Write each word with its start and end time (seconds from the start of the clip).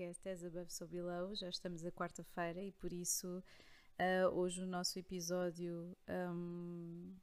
podcast 0.00 0.28
As 0.30 0.42
Above 0.42 0.72
So 0.72 0.86
Below. 0.86 1.34
Já 1.34 1.50
estamos 1.50 1.84
a 1.84 1.92
quarta-feira 1.92 2.62
e 2.62 2.72
por 2.72 2.90
isso 2.90 3.44
uh, 3.98 4.28
hoje 4.32 4.62
o 4.62 4.66
nosso 4.66 4.98
episódio 4.98 5.94
um, 6.08 7.14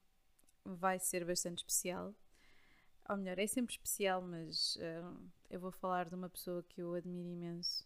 vai 0.64 1.00
ser 1.00 1.26
bastante 1.26 1.60
especial. 1.60 2.14
Ou 3.10 3.18
melhor, 3.18 3.40
é 3.40 3.48
sempre 3.48 3.74
especial, 3.74 4.22
mas 4.22 4.76
uh, 4.76 5.30
eu 5.50 5.60
vou 5.60 5.72
falar 5.72 6.08
de 6.08 6.14
uma 6.14 6.30
pessoa 6.30 6.62
que 6.62 6.80
eu 6.80 6.94
admiro 6.94 7.28
imenso. 7.28 7.84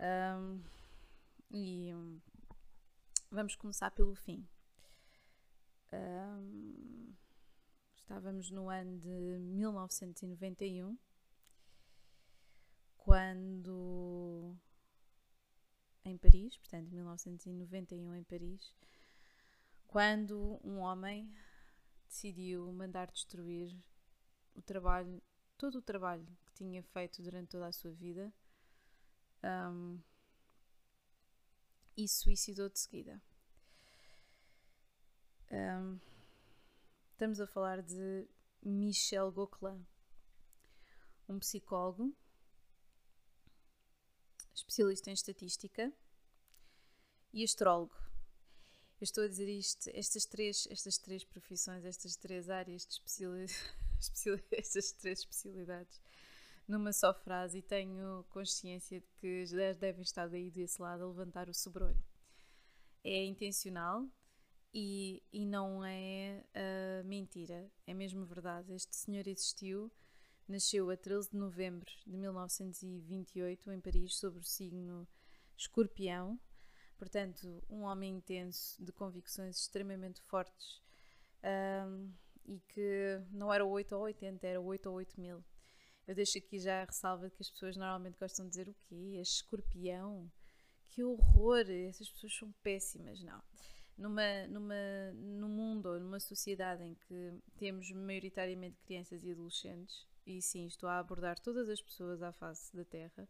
Um, 0.00 0.60
e 1.52 1.94
um, 1.94 2.20
vamos 3.30 3.54
começar 3.54 3.92
pelo 3.92 4.16
fim. 4.16 4.44
estávamos 7.94 8.50
no 8.50 8.68
ano 8.68 8.98
de 8.98 9.38
1991 9.38 10.98
quando 13.04 14.56
em 16.06 16.16
Paris, 16.16 16.56
portanto, 16.56 16.90
1991 16.90 18.14
em 18.14 18.24
Paris, 18.24 18.74
quando 19.86 20.58
um 20.64 20.78
homem 20.78 21.30
decidiu 22.08 22.72
mandar 22.72 23.10
destruir 23.12 23.76
o 24.54 24.62
trabalho, 24.62 25.22
todo 25.58 25.76
o 25.76 25.82
trabalho 25.82 26.26
que 26.46 26.54
tinha 26.54 26.82
feito 26.82 27.22
durante 27.22 27.50
toda 27.50 27.66
a 27.66 27.72
sua 27.72 27.92
vida 27.92 28.32
um, 29.42 30.00
e 31.96 32.08
suicidou 32.08 32.70
de 32.70 32.78
seguida. 32.78 33.20
Um, 35.50 36.00
estamos 37.12 37.38
a 37.38 37.46
falar 37.46 37.82
de 37.82 38.26
Michel 38.62 39.30
Gauquelin, 39.30 39.86
um 41.28 41.38
psicólogo 41.38 42.14
especialista 44.54 45.10
em 45.10 45.14
estatística 45.14 45.92
e 47.32 47.42
astrólogo. 47.44 47.94
Eu 49.00 49.04
estou 49.04 49.24
a 49.24 49.28
dizer 49.28 49.48
isto, 49.48 49.90
estas 49.92 50.24
três, 50.24 50.66
estas 50.70 50.98
três 50.98 51.24
profissões, 51.24 51.84
estas 51.84 52.16
três 52.16 52.48
áreas 52.48 52.86
de 52.86 52.92
especialidade, 52.94 53.52
estas 54.52 54.92
três 54.92 55.18
especialidades 55.20 56.00
numa 56.66 56.92
só 56.92 57.12
frase 57.12 57.58
e 57.58 57.62
tenho 57.62 58.24
consciência 58.30 59.00
de 59.00 59.06
que 59.20 59.46
já 59.46 59.72
devem 59.74 60.02
estar 60.02 60.28
daí 60.28 60.50
desse 60.50 60.80
lado 60.80 61.04
a 61.04 61.08
levantar 61.08 61.48
o 61.48 61.54
sobrolho. 61.54 62.02
É 63.02 63.24
intencional 63.24 64.06
e, 64.72 65.22
e 65.32 65.44
não 65.44 65.84
é 65.84 66.42
uh, 66.54 67.06
mentira, 67.06 67.70
é 67.86 67.92
mesmo 67.92 68.24
verdade. 68.24 68.72
Este 68.72 68.96
senhor 68.96 69.26
existiu 69.28 69.92
Nasceu 70.46 70.90
a 70.90 70.96
13 70.96 71.30
de 71.30 71.36
novembro 71.36 71.90
de 72.06 72.16
1928 72.16 73.72
em 73.72 73.80
Paris, 73.80 74.16
sob 74.16 74.38
o 74.38 74.42
signo 74.44 75.08
Escorpião. 75.56 76.38
Portanto, 76.98 77.62
um 77.68 77.82
homem 77.82 78.16
intenso, 78.16 78.82
de 78.84 78.92
convicções 78.92 79.56
extremamente 79.56 80.20
fortes 80.22 80.82
um, 81.86 82.12
e 82.44 82.60
que 82.60 83.22
não 83.30 83.52
era 83.52 83.64
8 83.64 83.94
ou 83.96 84.02
80, 84.02 84.46
era 84.46 84.60
8 84.60 84.86
ou 84.86 84.96
8 84.96 85.20
mil. 85.20 85.42
Eu 86.06 86.14
deixo 86.14 86.36
aqui 86.36 86.58
já 86.58 86.82
a 86.82 86.84
ressalva 86.84 87.30
que 87.30 87.40
as 87.40 87.50
pessoas 87.50 87.76
normalmente 87.76 88.18
gostam 88.18 88.44
de 88.44 88.50
dizer 88.50 88.68
o 88.68 88.76
quê? 88.86 89.14
É 89.16 89.22
escorpião? 89.22 90.30
Que 90.90 91.02
horror! 91.02 91.64
Essas 91.70 92.10
pessoas 92.10 92.34
são 92.34 92.52
péssimas. 92.62 93.22
Não. 93.22 93.42
Numa, 93.96 94.46
numa, 94.48 95.12
num 95.14 95.48
mundo 95.48 95.86
ou 95.86 95.98
numa 95.98 96.20
sociedade 96.20 96.84
em 96.84 96.94
que 96.94 97.32
temos 97.56 97.90
maioritariamente 97.92 98.76
crianças 98.82 99.24
e 99.24 99.30
adolescentes, 99.30 100.06
e 100.26 100.40
sim, 100.40 100.66
estou 100.66 100.88
a 100.88 100.98
abordar 100.98 101.38
todas 101.38 101.68
as 101.68 101.80
pessoas 101.80 102.22
à 102.22 102.32
face 102.32 102.74
da 102.74 102.84
Terra, 102.84 103.28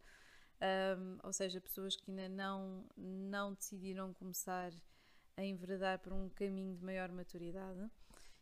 um, 0.97 1.17
ou 1.23 1.33
seja, 1.33 1.59
pessoas 1.59 1.95
que 1.95 2.09
ainda 2.09 2.29
não, 2.29 2.85
não 2.95 3.53
decidiram 3.53 4.13
começar 4.13 4.71
a 5.37 5.43
enveredar 5.43 5.99
por 5.99 6.13
um 6.13 6.29
caminho 6.29 6.75
de 6.75 6.83
maior 6.83 7.11
maturidade. 7.11 7.89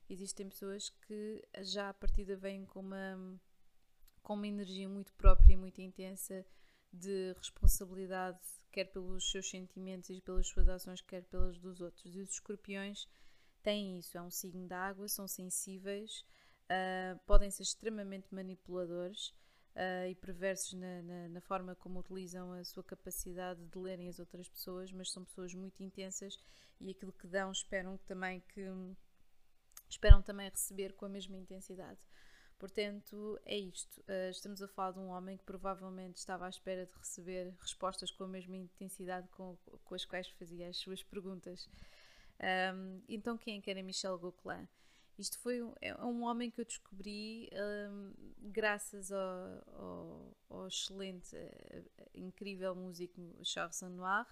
Existem 0.10 0.50
pessoas 0.50 0.90
que 0.90 1.44
já 1.62 1.90
à 1.90 1.94
partida 1.94 2.36
vêm 2.36 2.66
com 2.66 2.82
uma, 2.82 3.40
com 4.22 4.34
uma 4.36 4.48
energia 4.48 4.88
muito 4.88 5.12
própria 5.14 5.54
e 5.54 5.58
muito 5.58 5.82
intensa 5.82 6.46
de 6.92 7.34
responsabilidade, 7.34 8.40
quer 8.72 8.86
pelos 8.86 9.32
seus 9.32 9.50
sentimentos 9.50 10.10
e 10.12 10.22
pelas 10.22 10.48
suas 10.48 10.70
ações, 10.70 11.02
quer 11.02 11.24
pelas 11.24 11.58
dos 11.58 11.82
outros. 11.82 12.16
E 12.16 12.20
os 12.20 12.30
escorpiões 12.30 13.08
têm 13.64 13.98
isso, 13.98 14.16
é 14.18 14.22
um 14.22 14.30
signo 14.30 14.68
da 14.68 14.78
água, 14.78 15.08
são 15.08 15.28
sensíveis, 15.28 16.24
uh, 16.70 17.20
podem 17.26 17.50
ser 17.50 17.64
extremamente 17.64 18.34
manipuladores 18.34 19.30
uh, 19.76 20.08
e 20.10 20.16
perversos 20.16 20.74
na, 20.74 21.02
na, 21.02 21.30
na, 21.30 21.42
forma 21.42 21.76
como 21.76 22.00
utilizam 22.00 22.52
a 22.54 22.64
sua 22.64 22.84
capacidade 22.84 23.64
de 23.66 23.78
lerem 23.78 24.10
as 24.10 24.20
outras 24.20 24.48
pessoas, 24.48 24.92
mas 24.92 25.12
são 25.12 25.24
pessoas 25.24 25.54
muito 25.54 25.82
intensas 25.82 26.38
e 26.80 26.92
aquilo 26.92 27.14
que 27.14 27.28
dão 27.28 27.52
esperam 27.52 27.98
também 28.06 28.42
que 28.54 28.62
esperam 29.90 30.22
também 30.22 30.50
receber 30.50 30.94
com 30.94 31.06
a 31.06 31.10
mesma 31.10 31.38
intensidade. 31.38 32.00
Portanto, 32.58 33.40
é 33.46 33.58
isto. 33.58 34.00
Uh, 34.02 34.30
estamos 34.30 34.62
a 34.62 34.68
falar 34.68 34.92
de 34.92 35.00
um 35.00 35.10
homem 35.10 35.38
que 35.38 35.44
provavelmente 35.44 36.18
estava 36.18 36.46
à 36.46 36.50
espera 36.50 36.86
de 36.86 36.94
receber 36.94 37.54
respostas 37.60 38.10
com 38.12 38.24
a 38.24 38.28
mesma 38.28 38.56
intensidade 38.56 39.28
com, 39.30 39.58
com 39.84 39.96
as 39.96 40.06
quais 40.06 40.28
fazia 40.30 40.70
as 40.70 40.78
suas 40.78 41.04
perguntas. 41.04 41.70
Um, 42.40 43.02
então, 43.08 43.38
quem 43.38 43.58
é 43.58 43.62
que 43.62 43.70
era 43.70 43.84
Michel 43.84 44.18
Gauquelin? 44.18 44.68
Isto 45.18 45.38
foi 45.40 45.62
um, 45.62 45.74
é 45.80 45.96
um 46.04 46.24
homem 46.24 46.50
que 46.50 46.60
eu 46.60 46.66
descobri 46.66 47.50
um, 47.54 48.14
graças 48.52 49.12
ao, 49.12 49.64
ao, 49.76 50.38
ao 50.50 50.68
excelente, 50.68 51.36
uh, 51.36 52.10
incrível 52.16 52.76
músico 52.76 53.22
Charles 53.44 53.80
Noir, 53.82 54.26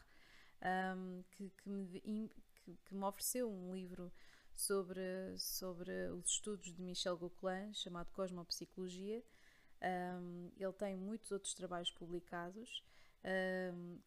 um, 0.97 1.23
que, 1.31 1.49
que, 1.49 1.69
me, 1.69 2.31
que, 2.55 2.77
que, 2.85 2.95
me, 2.95 3.03
ofereceu 3.03 3.51
um 3.51 3.75
livro 3.75 4.11
sobre, 4.53 5.37
sobre 5.37 5.91
os 6.09 6.31
estudos 6.31 6.73
de 6.73 6.81
Michel 6.81 7.17
Gauquelin, 7.17 7.73
chamado 7.75 8.11
Cosmopsicologia. 8.11 9.23
Um, 9.83 10.51
ele 10.57 10.73
tem 10.73 10.95
muitos 10.95 11.31
outros 11.31 11.53
trabalhos 11.53 11.91
publicados, 11.91 12.83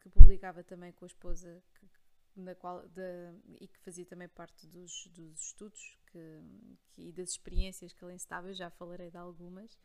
que 0.00 0.08
publicava 0.08 0.64
também 0.64 0.90
com 0.92 1.04
a 1.04 1.06
esposa, 1.06 1.62
que, 1.74 1.86
na 2.40 2.54
qual, 2.56 2.88
de, 2.88 3.32
e 3.60 3.68
que 3.68 3.78
fazia 3.78 4.04
também 4.04 4.28
parte 4.28 4.66
dos, 4.66 5.06
dos 5.14 5.40
estudos 5.40 5.96
que, 6.14 6.40
que, 6.92 7.02
e 7.08 7.12
das 7.12 7.30
experiências 7.30 7.92
que 7.92 8.04
ele 8.04 8.14
estava, 8.14 8.48
eu 8.48 8.54
já 8.54 8.70
falarei 8.70 9.10
de 9.10 9.16
algumas. 9.16 9.76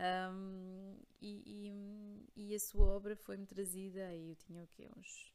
Um, 0.00 0.96
e, 1.20 1.68
e, 2.34 2.50
e, 2.50 2.54
a 2.54 2.58
sua 2.58 2.86
obra 2.86 3.14
foi-me 3.14 3.46
trazida, 3.46 4.14
e 4.14 4.30
eu 4.30 4.36
tinha 4.36 4.64
o 4.64 4.66
quê? 4.68 4.88
Uns. 4.96 5.32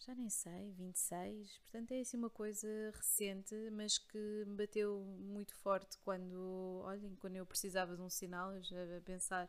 Já 0.00 0.14
nem 0.14 0.28
sei, 0.28 0.72
26. 0.72 1.58
Portanto, 1.58 1.92
é 1.92 2.00
assim 2.00 2.16
uma 2.16 2.30
coisa 2.30 2.66
recente, 2.92 3.54
mas 3.70 3.98
que 3.98 4.44
me 4.46 4.56
bateu 4.56 5.00
muito 5.20 5.54
forte 5.56 5.96
quando, 5.98 6.82
olhem, 6.84 7.14
quando 7.16 7.36
eu 7.36 7.46
precisava 7.46 7.94
de 7.94 8.02
um 8.02 8.10
sinal, 8.10 8.52
eu 8.52 8.62
já 8.62 8.98
a 8.98 9.00
pensar 9.02 9.48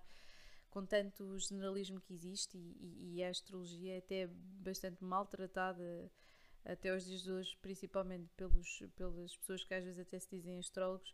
com 0.69 0.85
tanto 0.85 1.37
generalismo 1.39 1.99
que 2.01 2.13
existe 2.13 2.57
e, 2.57 2.77
e, 2.81 3.15
e 3.15 3.23
a 3.23 3.29
astrologia 3.29 3.95
é 3.95 3.97
até 3.99 4.27
bastante 4.27 5.03
maltratada 5.03 6.11
até 6.65 6.89
aos 6.89 7.05
dias 7.05 7.21
de 7.21 7.31
hoje, 7.31 7.57
principalmente 7.61 8.29
pelos, 8.35 8.83
pelas 8.95 9.35
pessoas 9.37 9.63
que 9.63 9.73
às 9.73 9.83
vezes 9.83 9.99
até 9.99 10.19
se 10.19 10.29
dizem 10.29 10.59
astrólogos, 10.59 11.13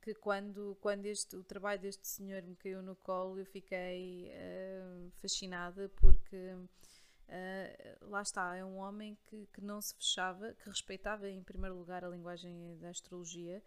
que 0.00 0.14
quando, 0.14 0.76
quando 0.80 1.06
este, 1.06 1.36
o 1.36 1.44
trabalho 1.44 1.80
deste 1.80 2.06
senhor 2.06 2.42
me 2.42 2.56
caiu 2.56 2.82
no 2.82 2.96
colo, 2.96 3.38
eu 3.38 3.46
fiquei 3.46 4.30
uh, 4.30 5.10
fascinada 5.20 5.88
porque 5.96 6.54
uh, 6.54 8.06
lá 8.08 8.22
está, 8.22 8.56
é 8.56 8.64
um 8.64 8.78
homem 8.78 9.18
que, 9.26 9.46
que 9.52 9.60
não 9.60 9.80
se 9.80 9.94
fechava, 9.94 10.54
que 10.54 10.68
respeitava 10.68 11.28
em 11.28 11.42
primeiro 11.42 11.76
lugar 11.76 12.04
a 12.04 12.08
linguagem 12.08 12.78
da 12.78 12.90
astrologia, 12.90 13.62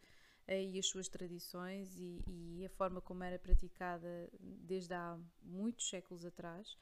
e 0.48 0.78
as 0.80 0.88
suas 0.88 1.08
tradições 1.08 1.96
e, 1.98 2.22
e, 2.28 2.66
a 2.66 2.70
forma 2.70 3.00
como 3.00 3.24
era 3.24 3.40
praticada 3.40 4.30
desde 4.40 4.94
há 4.94 5.18
muitos 5.42 5.88
séculos 5.88 6.26
atrás, 6.26 6.78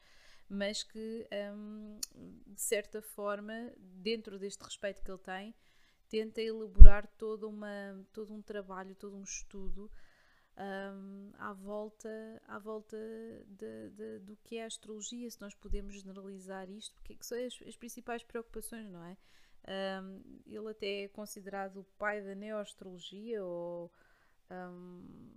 mas 0.50 0.82
que, 0.82 1.26
um, 1.54 2.00
de 2.48 2.60
certa 2.60 3.00
forma, 3.00 3.72
dentro 3.78 4.36
deste 4.36 4.64
respeito 4.64 5.00
que 5.00 5.10
ele 5.10 5.18
tem, 5.18 5.54
tenta 6.08 6.42
elaborar 6.42 7.06
toda 7.16 7.46
uma, 7.46 8.04
todo 8.12 8.34
um 8.34 8.42
trabalho, 8.42 8.96
todo 8.96 9.16
um 9.16 9.22
estudo 9.22 9.88
um, 10.58 11.30
à 11.38 11.52
volta, 11.52 12.42
à 12.48 12.58
volta 12.58 12.96
de, 13.46 13.90
de, 13.90 14.18
do 14.18 14.36
que 14.38 14.56
é 14.56 14.64
a 14.64 14.66
astrologia, 14.66 15.30
se 15.30 15.40
nós 15.40 15.54
podemos 15.54 15.94
generalizar 15.94 16.68
isto, 16.68 16.92
porque 16.94 17.12
é 17.12 17.16
são 17.20 17.38
as, 17.38 17.62
as 17.66 17.76
principais 17.76 18.24
preocupações, 18.24 18.90
não 18.90 19.04
é? 19.04 19.16
Um, 20.02 20.40
ele 20.46 20.68
até 20.68 21.04
é 21.04 21.08
considerado 21.08 21.80
o 21.80 21.84
pai 21.96 22.20
da 22.22 22.34
neoastrologia, 22.34 23.44
ou 23.44 23.92
um, 24.50 25.30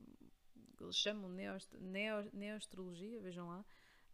eles 0.81 0.95
chamam 0.95 1.29
neo, 1.29 1.55
neo, 1.79 2.29
neoastrologia, 2.33 3.19
vejam 3.19 3.47
lá. 3.47 3.63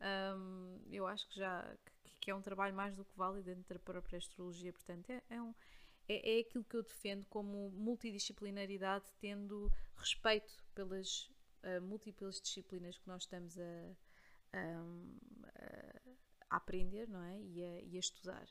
Um, 0.02 0.80
eu 0.92 1.06
acho 1.06 1.28
que 1.28 1.36
já 1.36 1.76
que 2.22 2.32
é 2.32 2.36
um 2.36 2.42
trabalho 2.42 2.76
mais 2.76 2.96
do 2.96 3.06
que 3.06 3.16
válido 3.16 3.46
dentro 3.46 3.74
da 3.74 3.80
própria 3.80 4.18
astrologia, 4.18 4.74
portanto, 4.74 5.10
é, 5.10 5.24
é, 5.30 5.42
um, 5.42 5.54
é, 6.08 6.38
é 6.38 6.42
aquilo 6.42 6.64
que 6.66 6.76
eu 6.76 6.84
defendo 6.84 7.26
como 7.30 7.70
multidisciplinaridade, 7.72 9.06
tendo 9.20 9.72
respeito 9.96 10.54
pelas 10.76 11.30
uh, 11.64 11.82
múltiplas 11.82 12.42
disciplinas 12.42 12.98
que 12.98 13.08
nós 13.08 13.24
estamos 13.24 13.58
a, 13.58 13.96
a, 14.54 14.84
a 16.50 16.56
aprender 16.58 17.08
não 17.08 17.24
é? 17.24 17.40
e, 17.42 17.64
a, 17.64 17.82
e 17.84 17.96
a 17.96 18.00
estudar. 18.00 18.48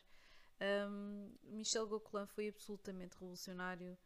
Um, 0.60 1.30
Michel 1.44 1.86
Gauquelin 1.86 2.26
foi 2.26 2.48
absolutamente 2.48 3.14
revolucionário 3.14 3.96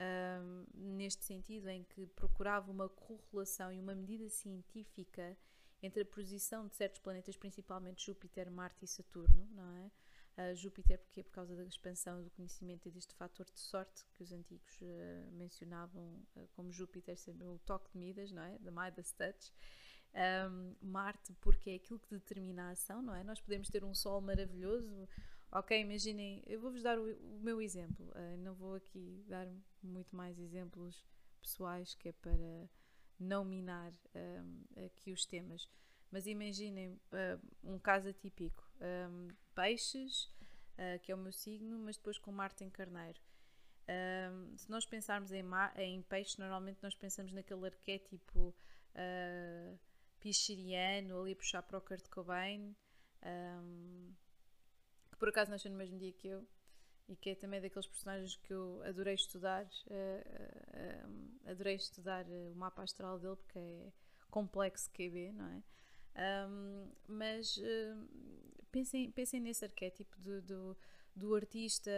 um, 0.00 0.64
neste 0.74 1.24
sentido, 1.24 1.68
em 1.68 1.84
que 1.84 2.06
procurava 2.08 2.70
uma 2.70 2.88
correlação 2.88 3.72
e 3.72 3.78
uma 3.78 3.94
medida 3.94 4.28
científica 4.28 5.36
entre 5.82 6.02
a 6.02 6.06
posição 6.06 6.66
de 6.68 6.76
certos 6.76 7.00
planetas, 7.00 7.36
principalmente 7.36 8.06
Júpiter, 8.06 8.50
Marte 8.50 8.84
e 8.84 8.88
Saturno, 8.88 9.48
não 9.52 9.76
é? 9.76 9.90
Uh, 10.34 10.56
Júpiter, 10.56 10.98
porque 10.98 11.20
é 11.20 11.22
por 11.22 11.32
causa 11.32 11.54
da 11.54 11.64
expansão 11.64 12.22
do 12.22 12.30
conhecimento 12.30 12.88
e 12.88 12.90
deste 12.90 13.14
fator 13.14 13.44
de 13.50 13.60
sorte 13.60 14.02
que 14.14 14.22
os 14.22 14.32
antigos 14.32 14.80
uh, 14.80 15.30
mencionavam 15.32 16.24
uh, 16.36 16.48
como 16.52 16.72
Júpiter 16.72 17.16
o 17.42 17.58
toque 17.58 17.92
de 17.92 17.98
Midas, 17.98 18.32
não 18.32 18.42
é? 18.42 18.56
The 18.58 18.70
Midas 18.70 19.12
Touch. 19.12 19.52
Um, 20.14 20.74
Marte, 20.80 21.34
porque 21.40 21.70
é 21.70 21.74
aquilo 21.74 21.98
que 21.98 22.10
determina 22.10 22.68
a 22.68 22.70
ação, 22.70 23.02
não 23.02 23.14
é? 23.14 23.24
Nós 23.24 23.40
podemos 23.40 23.68
ter 23.68 23.82
um 23.82 23.94
Sol 23.94 24.20
maravilhoso, 24.20 25.08
ok? 25.50 25.78
Imaginem, 25.80 26.42
eu 26.46 26.60
vou-vos 26.60 26.82
dar 26.82 26.98
o, 26.98 27.04
o, 27.04 27.40
meu 27.40 27.60
exemplo, 27.62 28.12
não 28.40 28.54
vou 28.54 28.74
aqui 28.74 29.24
dar 29.26 29.48
muito 29.82 30.14
mais 30.14 30.38
exemplos 30.38 31.02
pessoais, 31.40 31.94
que 31.94 32.10
é 32.10 32.12
para 32.12 32.68
não 33.22 33.44
minar 33.44 33.92
um, 34.14 34.84
aqui 34.84 35.12
os 35.12 35.24
temas. 35.24 35.68
Mas 36.10 36.26
imaginem 36.26 36.90
uh, 36.90 37.40
um 37.64 37.78
caso 37.78 38.08
atípico: 38.08 38.68
um, 39.10 39.28
peixes, 39.54 40.24
uh, 40.74 40.98
que 41.02 41.10
é 41.10 41.14
o 41.14 41.18
meu 41.18 41.32
signo, 41.32 41.78
mas 41.78 41.96
depois 41.96 42.18
com 42.18 42.30
Marte 42.30 42.64
em 42.64 42.70
Carneiro. 42.70 43.20
Um, 43.88 44.56
se 44.56 44.70
nós 44.70 44.84
pensarmos 44.84 45.32
em, 45.32 45.44
em 45.76 46.02
peixe, 46.02 46.38
normalmente 46.38 46.82
nós 46.82 46.94
pensamos 46.94 47.32
naquele 47.32 47.66
arquétipo 47.66 48.54
uh, 48.94 49.78
pichiriano, 50.20 51.20
ali 51.20 51.32
a 51.32 51.36
puxar 51.36 51.62
para 51.62 51.78
o 51.78 51.80
Kurt 51.80 52.08
Cobain, 52.08 52.76
que 55.10 55.16
por 55.16 55.28
acaso 55.28 55.50
nasceu 55.50 55.70
no 55.70 55.76
mesmo 55.76 55.98
dia 55.98 56.12
que 56.12 56.28
eu, 56.28 56.46
e 57.08 57.16
que 57.16 57.30
é 57.30 57.34
também 57.34 57.60
daqueles 57.60 57.86
personagens 57.86 58.36
que 58.36 58.52
eu 58.52 58.82
adorei 58.84 59.14
estudar. 59.14 59.64
Uh, 59.86 61.50
adorei 61.50 61.74
estudar 61.74 62.26
o 62.28 62.54
mapa 62.54 62.82
astral 62.82 63.18
dele 63.18 63.36
porque 63.36 63.58
é 63.58 63.92
complexo 64.30 64.90
QB, 64.90 65.32
não 65.32 65.46
é? 65.48 65.62
Um, 66.14 66.92
mas 67.08 67.56
uh, 67.56 68.62
pensem, 68.70 69.10
pensem 69.10 69.40
nesse 69.40 69.64
arquétipo 69.64 70.18
do, 70.20 70.42
do, 70.42 70.76
do 71.14 71.34
artista 71.34 71.90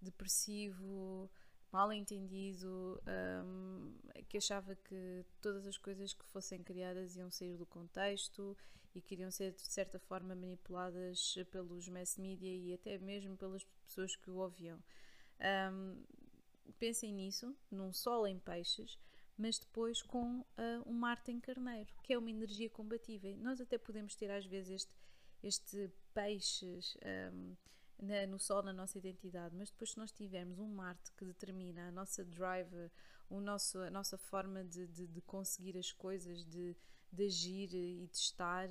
depressivo, 0.00 1.30
mal 1.72 1.92
entendido, 1.92 3.00
um, 3.44 3.94
que 4.28 4.38
achava 4.38 4.74
que 4.76 5.24
todas 5.40 5.66
as 5.66 5.76
coisas 5.76 6.12
que 6.12 6.24
fossem 6.26 6.62
criadas 6.62 7.16
iam 7.16 7.30
sair 7.30 7.56
do 7.56 7.66
contexto 7.66 8.56
e 8.94 9.00
que 9.00 9.14
iriam 9.14 9.30
ser 9.30 9.52
de 9.52 9.62
certa 9.62 9.98
forma 9.98 10.34
manipuladas 10.34 11.34
pelos 11.50 11.88
mass 11.88 12.16
media 12.16 12.54
e 12.54 12.72
até 12.74 12.98
mesmo 12.98 13.36
pelas 13.36 13.64
pessoas 13.84 14.16
que 14.16 14.30
o 14.30 14.36
ouviam. 14.36 14.82
Um, 15.72 16.04
pensem 16.78 17.12
nisso, 17.12 17.56
num 17.70 17.92
sol 17.92 18.26
em 18.26 18.38
peixes, 18.38 18.98
mas 19.36 19.58
depois 19.58 20.02
com 20.02 20.40
uh, 20.40 20.46
um 20.84 20.92
Marte 20.92 21.30
em 21.30 21.40
carneiro, 21.40 21.94
que 22.02 22.12
é 22.12 22.18
uma 22.18 22.30
energia 22.30 22.68
combativa. 22.68 23.28
Nós 23.36 23.60
até 23.60 23.78
podemos 23.78 24.14
ter 24.14 24.30
às 24.30 24.44
vezes 24.44 24.70
este, 24.82 24.92
este 25.42 25.90
peixes 26.12 26.96
um, 27.30 27.56
no 28.28 28.38
Sol 28.38 28.62
na 28.62 28.72
nossa 28.72 28.98
identidade, 28.98 29.54
mas 29.56 29.70
depois 29.70 29.90
se 29.90 29.98
nós 29.98 30.12
tivermos 30.12 30.58
um 30.58 30.68
Marte 30.68 31.12
que 31.12 31.24
determina 31.24 31.88
a 31.88 31.92
nossa 31.92 32.24
drive, 32.24 32.90
o 33.28 33.40
nosso, 33.40 33.78
a 33.78 33.90
nossa 33.90 34.16
forma 34.16 34.64
de, 34.64 34.86
de, 34.86 35.06
de 35.06 35.20
conseguir 35.22 35.76
as 35.76 35.92
coisas, 35.92 36.44
de, 36.44 36.76
de, 37.12 37.24
agir 37.24 37.74
e 37.74 38.06
de 38.06 38.16
estar 38.16 38.68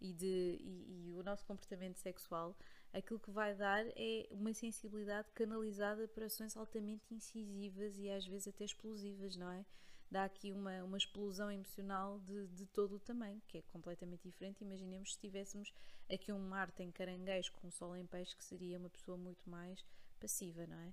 e, 0.00 0.12
de, 0.12 0.58
e, 0.60 1.08
e 1.08 1.12
o 1.14 1.22
nosso 1.22 1.44
comportamento 1.44 1.98
sexual, 1.98 2.56
aquilo 2.92 3.20
que 3.20 3.30
vai 3.30 3.54
dar 3.54 3.84
é 3.96 4.26
uma 4.30 4.52
sensibilidade 4.52 5.28
canalizada 5.32 6.08
para 6.08 6.26
ações 6.26 6.56
altamente 6.56 7.14
incisivas 7.14 7.98
e 7.98 8.10
às 8.10 8.26
vezes 8.26 8.48
até 8.48 8.64
explosivas, 8.64 9.36
não 9.36 9.50
é? 9.50 9.64
dá 10.10 10.24
aqui 10.24 10.52
uma, 10.52 10.82
uma 10.82 10.98
explosão 10.98 11.50
emocional 11.50 12.18
de, 12.20 12.48
de 12.48 12.66
todo 12.66 12.96
o 12.96 12.98
tamanho, 12.98 13.40
que 13.46 13.58
é 13.58 13.62
completamente 13.62 14.22
diferente. 14.24 14.64
Imaginemos 14.64 15.14
se 15.14 15.20
tivéssemos 15.20 15.72
aqui 16.12 16.32
um 16.32 16.38
Marte 16.38 16.82
em 16.82 16.90
caranguejo 16.90 17.52
com 17.52 17.68
o 17.68 17.70
Sol 17.70 17.96
em 17.96 18.06
peixe, 18.06 18.36
que 18.36 18.44
seria 18.44 18.78
uma 18.78 18.90
pessoa 18.90 19.16
muito 19.16 19.48
mais 19.48 19.84
passiva, 20.18 20.66
não 20.66 20.78
é? 20.78 20.92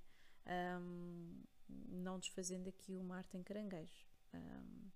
Um, 0.80 1.44
não 1.90 2.20
desfazendo 2.20 2.70
aqui 2.70 2.96
o 2.96 3.04
Marte 3.04 3.36
em 3.36 3.44
caranguejo. 3.44 4.06
Um, 4.34 4.92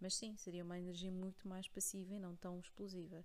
mas 0.00 0.14
sim, 0.14 0.36
seria 0.36 0.64
uma 0.64 0.78
energia 0.78 1.10
muito 1.10 1.46
mais 1.46 1.68
passiva 1.68 2.14
e 2.14 2.18
não 2.18 2.34
tão 2.36 2.58
explosiva. 2.58 3.24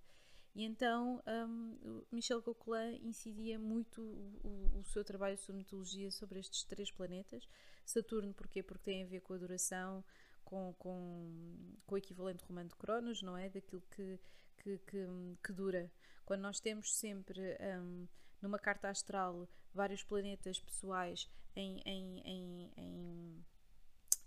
E 0.56 0.63
então 0.63 1.22
um, 1.27 2.04
Michel 2.12 2.42
Coquelin 2.42 3.01
incidia 3.04 3.60
muito 3.60 4.01
o, 4.01 4.80
o, 4.80 4.83
seu 4.86 5.04
trabalho 5.04 5.38
sobre 5.38 5.60
mitologia 5.60 6.10
sobre 6.10 6.39
estes 6.39 6.63
três 6.63 6.89
planetas. 6.89 7.48
Saturno, 7.86 8.33
porquê? 8.33 8.63
Porque 8.63 8.83
tem 8.83 9.04
a 9.04 9.06
ver 9.06 9.19
com 9.19 9.33
a 9.33 9.38
duração, 9.38 10.04
com, 10.45 10.74
com, 10.80 11.75
com 11.86 11.95
o 11.95 11.98
equivalente 11.98 12.45
romano 12.45 12.69
de 12.69 12.75
Cronos, 12.75 13.22
não 13.22 13.36
é? 13.36 13.50
Daquilo 13.50 13.81
que, 13.92 14.18
que, 14.57 14.77
que, 14.77 15.07
que 15.44 15.51
dura. 15.51 15.92
Quando 16.24 16.42
nós 16.42 16.62
temos 16.62 16.95
sempre 16.95 17.57
um, 17.81 18.07
numa 18.42 18.57
carta 18.57 18.89
astral 18.89 19.50
vários 19.74 20.04
planetas 20.04 20.60
pessoais 20.62 21.30
em, 21.54 21.81
em, 21.86 22.19
em, 22.22 22.72
em, 22.77 23.45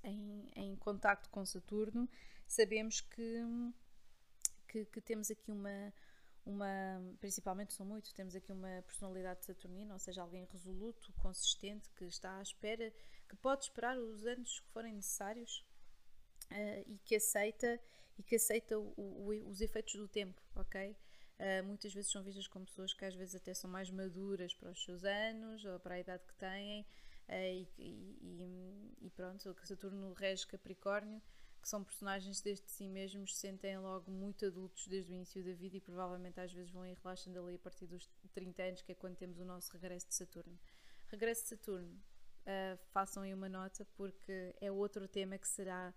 em, 0.04 0.50
em 0.54 0.76
contacto 0.76 1.30
com 1.30 1.44
Saturno, 1.46 2.06
sabemos 2.48 3.00
que, 3.00 3.44
que, 4.66 4.84
que 4.86 5.00
temos 5.00 5.30
aqui 5.30 5.52
uma, 5.52 5.92
uma, 6.44 7.14
principalmente 7.20 7.74
são 7.74 7.86
muitos, 7.86 8.12
temos 8.12 8.34
aqui 8.34 8.50
uma 8.50 8.82
personalidade 8.82 9.44
saturnina, 9.44 9.92
ou 9.92 10.00
seja, 10.00 10.22
alguém 10.22 10.46
resoluto, 10.46 11.12
consistente, 11.12 11.88
que 11.90 12.04
está 12.06 12.38
à 12.38 12.42
espera, 12.42 12.92
que 13.28 13.36
pode 13.36 13.64
esperar 13.64 13.96
os 13.98 14.26
anos 14.26 14.60
que 14.60 14.68
forem 14.70 14.94
necessários 14.94 15.64
uh, 16.50 16.84
e 16.86 16.98
que 17.04 17.14
aceita 17.14 17.78
e 18.18 18.22
que 18.22 18.34
aceita 18.34 18.76
o, 18.76 18.92
o, 18.96 19.48
os 19.48 19.60
efeitos 19.60 19.94
do 19.94 20.08
tempo, 20.08 20.42
ok? 20.56 20.96
Uh, 21.38 21.64
muitas 21.64 21.94
vezes 21.94 22.10
são 22.10 22.20
vistas 22.24 22.48
como 22.48 22.64
pessoas 22.64 22.92
que 22.92 23.04
às 23.04 23.14
vezes 23.14 23.36
até 23.36 23.54
são 23.54 23.70
mais 23.70 23.88
maduras 23.90 24.52
para 24.54 24.72
os 24.72 24.82
seus 24.82 25.04
anos 25.04 25.64
ou 25.64 25.78
para 25.78 25.94
a 25.94 26.00
idade 26.00 26.24
que 26.26 26.34
têm 26.34 26.80
uh, 26.80 27.32
e, 27.32 27.68
e, 27.78 28.96
e, 29.02 29.10
pronto, 29.10 29.48
o 29.48 29.66
Saturno 29.66 30.12
rege 30.14 30.44
Capricórnio, 30.48 31.22
que 31.60 31.68
são 31.68 31.82
personagens 31.82 32.40
desde 32.40 32.68
si 32.70 32.88
mesmos, 32.88 33.34
se 33.34 33.40
sentem 33.40 33.78
logo 33.78 34.10
muito 34.10 34.46
adultos 34.46 34.86
desde 34.86 35.12
o 35.12 35.14
início 35.14 35.44
da 35.44 35.52
vida 35.52 35.76
e 35.76 35.80
provavelmente 35.80 36.40
às 36.40 36.52
vezes 36.52 36.70
vão 36.70 36.86
ir 36.86 36.96
relaxando 37.02 37.40
ali 37.40 37.56
a 37.56 37.58
partir 37.58 37.86
dos 37.86 38.08
30 38.32 38.62
anos, 38.62 38.82
que 38.82 38.92
é 38.92 38.94
quando 38.94 39.16
temos 39.16 39.38
o 39.38 39.44
nosso 39.44 39.72
regresso 39.72 40.08
de 40.08 40.14
Saturno. 40.14 40.58
Regresso 41.08 41.42
de 41.42 41.48
Saturno, 41.48 41.94
uh, 41.94 42.78
façam 42.92 43.22
aí 43.22 43.34
uma 43.34 43.48
nota 43.48 43.86
porque 43.96 44.54
é 44.60 44.70
outro 44.70 45.06
tema 45.08 45.38
que 45.38 45.48
será 45.48 45.94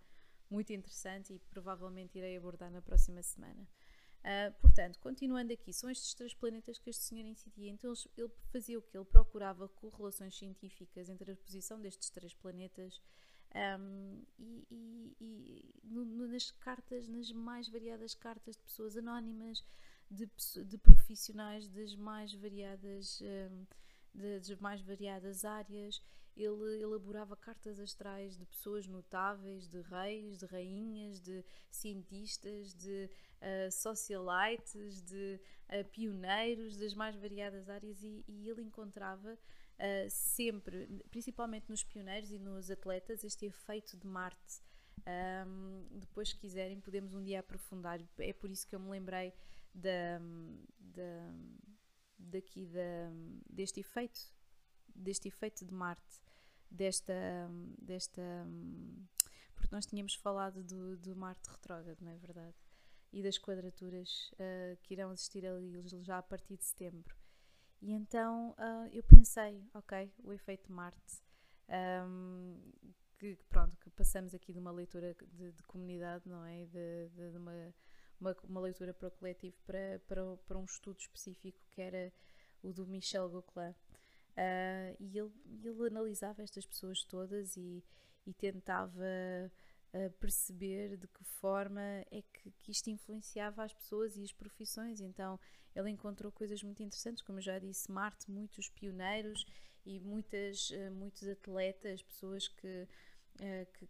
muito 0.50 0.74
interessante 0.74 1.34
e 1.34 1.40
provavelmente 1.40 2.18
irei 2.18 2.38
abordar 2.38 2.70
na 2.72 2.82
próxima 2.82 3.22
semana. 3.24 3.68
Uh, 4.22 4.54
portanto, 4.62 5.00
continuando 5.00 5.52
aqui, 5.52 5.74
são 5.74 5.90
estes 5.90 6.14
três 6.14 6.34
planetas 6.34 6.78
que 6.78 6.90
este 6.90 7.04
senhor 7.04 7.26
incidia. 7.26 7.72
Então, 7.72 7.92
ele 8.16 8.30
fazia 8.52 8.78
o 8.78 8.82
que? 8.82 8.96
Ele 8.96 9.06
procurava 9.06 9.68
correlações 9.68 10.38
científicas 10.38 11.10
entre 11.10 11.32
a 11.32 11.36
posição 11.36 11.82
destes 11.82 12.10
três 12.10 12.34
planetas 12.34 13.02
um, 13.56 14.24
e, 14.40 14.66
e, 14.70 15.16
e 15.20 15.74
no, 15.84 16.06
no, 16.06 16.28
nas 16.28 16.52
cartas, 16.52 17.08
nas 17.08 17.32
mais 17.32 17.68
variadas 17.68 18.14
cartas 18.14 18.56
de 18.56 18.64
pessoas 18.64 18.98
anónimas, 18.98 19.64
de, 20.10 20.30
de 20.66 20.78
profissionais 20.78 21.68
das 21.68 21.96
mais 21.96 22.34
variadas, 22.34 23.22
um, 23.22 23.66
das 24.14 24.50
mais 24.60 24.82
variadas 24.82 25.46
áreas 25.46 26.02
ele 26.36 26.82
elaborava 26.82 27.36
cartas 27.36 27.80
astrais 27.80 28.38
de 28.38 28.46
pessoas 28.46 28.88
notáveis, 28.88 29.68
de 29.68 29.82
reis, 29.82 30.38
de 30.38 30.46
rainhas, 30.46 31.20
de 31.20 31.44
cientistas, 31.70 32.74
de 32.74 33.10
uh, 33.42 33.72
socialites, 33.72 35.02
de 35.02 35.40
uh, 35.70 35.86
pioneiros 35.90 36.78
das 36.78 36.94
mais 36.94 37.16
variadas 37.16 37.70
áreas 37.70 38.02
e, 38.02 38.24
e 38.28 38.50
ele 38.50 38.62
encontrava 38.62 39.38
uh, 39.82 40.10
sempre, 40.10 40.88
principalmente 41.10 41.70
nos 41.70 41.84
pioneiros 41.84 42.32
e 42.32 42.40
nos 42.40 42.70
atletas, 42.70 43.24
este 43.24 43.46
efeito 43.46 43.98
de 43.98 44.08
Marte. 44.08 44.62
Um, 45.48 45.88
depois, 46.00 46.30
se 46.30 46.38
quiserem, 46.38 46.80
podemos 46.80 47.14
um 47.14 47.24
dia 47.24 47.40
aprofundar. 47.40 48.00
É 48.20 48.34
por 48.34 48.50
isso 48.50 48.68
que 48.68 48.76
eu 48.76 48.80
me 48.80 48.90
lembrei 48.90 49.34
da, 49.74 50.20
da, 50.80 51.34
daqui 52.18 52.66
da, 52.68 53.10
deste 53.50 53.80
efeito 53.80 54.34
deste 54.96 55.28
efeito 55.28 55.66
de 55.66 55.74
Marte, 55.74 56.22
desta, 56.70 57.14
desta 57.78 58.22
porque 59.56 59.76
nós 59.76 59.86
tínhamos 59.86 60.16
falado 60.16 60.64
do, 60.64 60.98
do 60.98 61.16
Marte 61.16 61.50
retrógrado, 61.50 62.02
não 62.02 62.12
é 62.12 62.18
verdade? 62.18 62.56
E 63.14 63.22
das 63.22 63.38
quadraturas 63.38 64.32
uh, 64.34 64.78
que 64.82 64.94
irão 64.94 65.12
existir 65.12 65.46
ali 65.46 65.72
já 66.04 66.18
a 66.18 66.24
partir 66.24 66.58
de 66.58 66.66
setembro. 66.66 67.16
E 67.82 67.92
então 67.94 68.52
uh, 68.52 68.88
eu 68.92 69.04
pensei, 69.04 69.64
ok, 69.74 70.14
o 70.24 70.32
efeito 70.32 70.72
Marte, 70.72 71.22
Um, 71.72 72.60
que, 73.18 73.38
pronto, 73.50 73.78
que 73.78 73.90
passamos 73.92 74.34
aqui 74.34 74.52
de 74.52 74.60
uma 74.60 74.72
leitura 74.72 75.16
de, 75.32 75.52
de 75.54 75.64
comunidade, 75.64 76.28
não 76.28 76.44
é? 76.44 76.66
De, 76.66 77.10
de, 77.10 77.32
de 77.32 77.38
uma, 77.38 77.74
uma, 78.20 78.36
uma, 78.44 78.62
leitura 78.62 78.94
para 78.94 79.08
o 79.08 79.12
coletivo 79.12 79.56
para, 79.66 80.02
para, 80.06 80.38
para 80.46 80.58
um 80.58 80.66
estudo 80.66 81.00
específico 81.00 81.60
que 81.70 81.82
era 81.82 82.12
o 82.62 82.74
do 82.74 82.86
Michel 82.86 83.30
Gauquelin. 83.30 83.72
Uh, 84.32 84.96
e 85.00 85.18
ele, 85.18 85.32
ele 85.64 85.88
analisava 85.88 86.42
estas 86.42 86.66
pessoas 86.66 87.04
todas 87.04 87.56
e, 87.56 87.84
e 88.26 88.34
tentava 88.34 89.06
uh, 89.94 90.10
perceber 90.20 90.98
de 90.98 91.08
que 91.08 91.24
forma 91.24 91.82
é 91.82 92.22
que, 92.34 92.52
que, 92.60 92.72
isto 92.72 92.90
influenciava 92.90 93.64
as 93.64 93.74
pessoas 93.74 94.16
e 94.18 94.24
as 94.24 94.32
profissões. 94.32 95.02
Então 95.02 95.40
ele 95.76 95.90
encontrou 95.90 96.32
coisas 96.32 96.62
muito 96.64 96.84
interessantes, 96.84 97.24
como 97.24 97.40
eu 97.40 97.44
já 97.44 97.60
disse, 97.60 97.92
Marte, 97.92 98.30
muitos 98.30 98.70
pioneiros 98.70 99.46
e 99.86 100.00
muitas, 100.00 100.70
uh, 100.72 100.92
muitos 100.92 101.28
atletas, 101.28 102.02
pessoas 102.04 102.48
que, 102.48 102.88
que, 103.74 103.88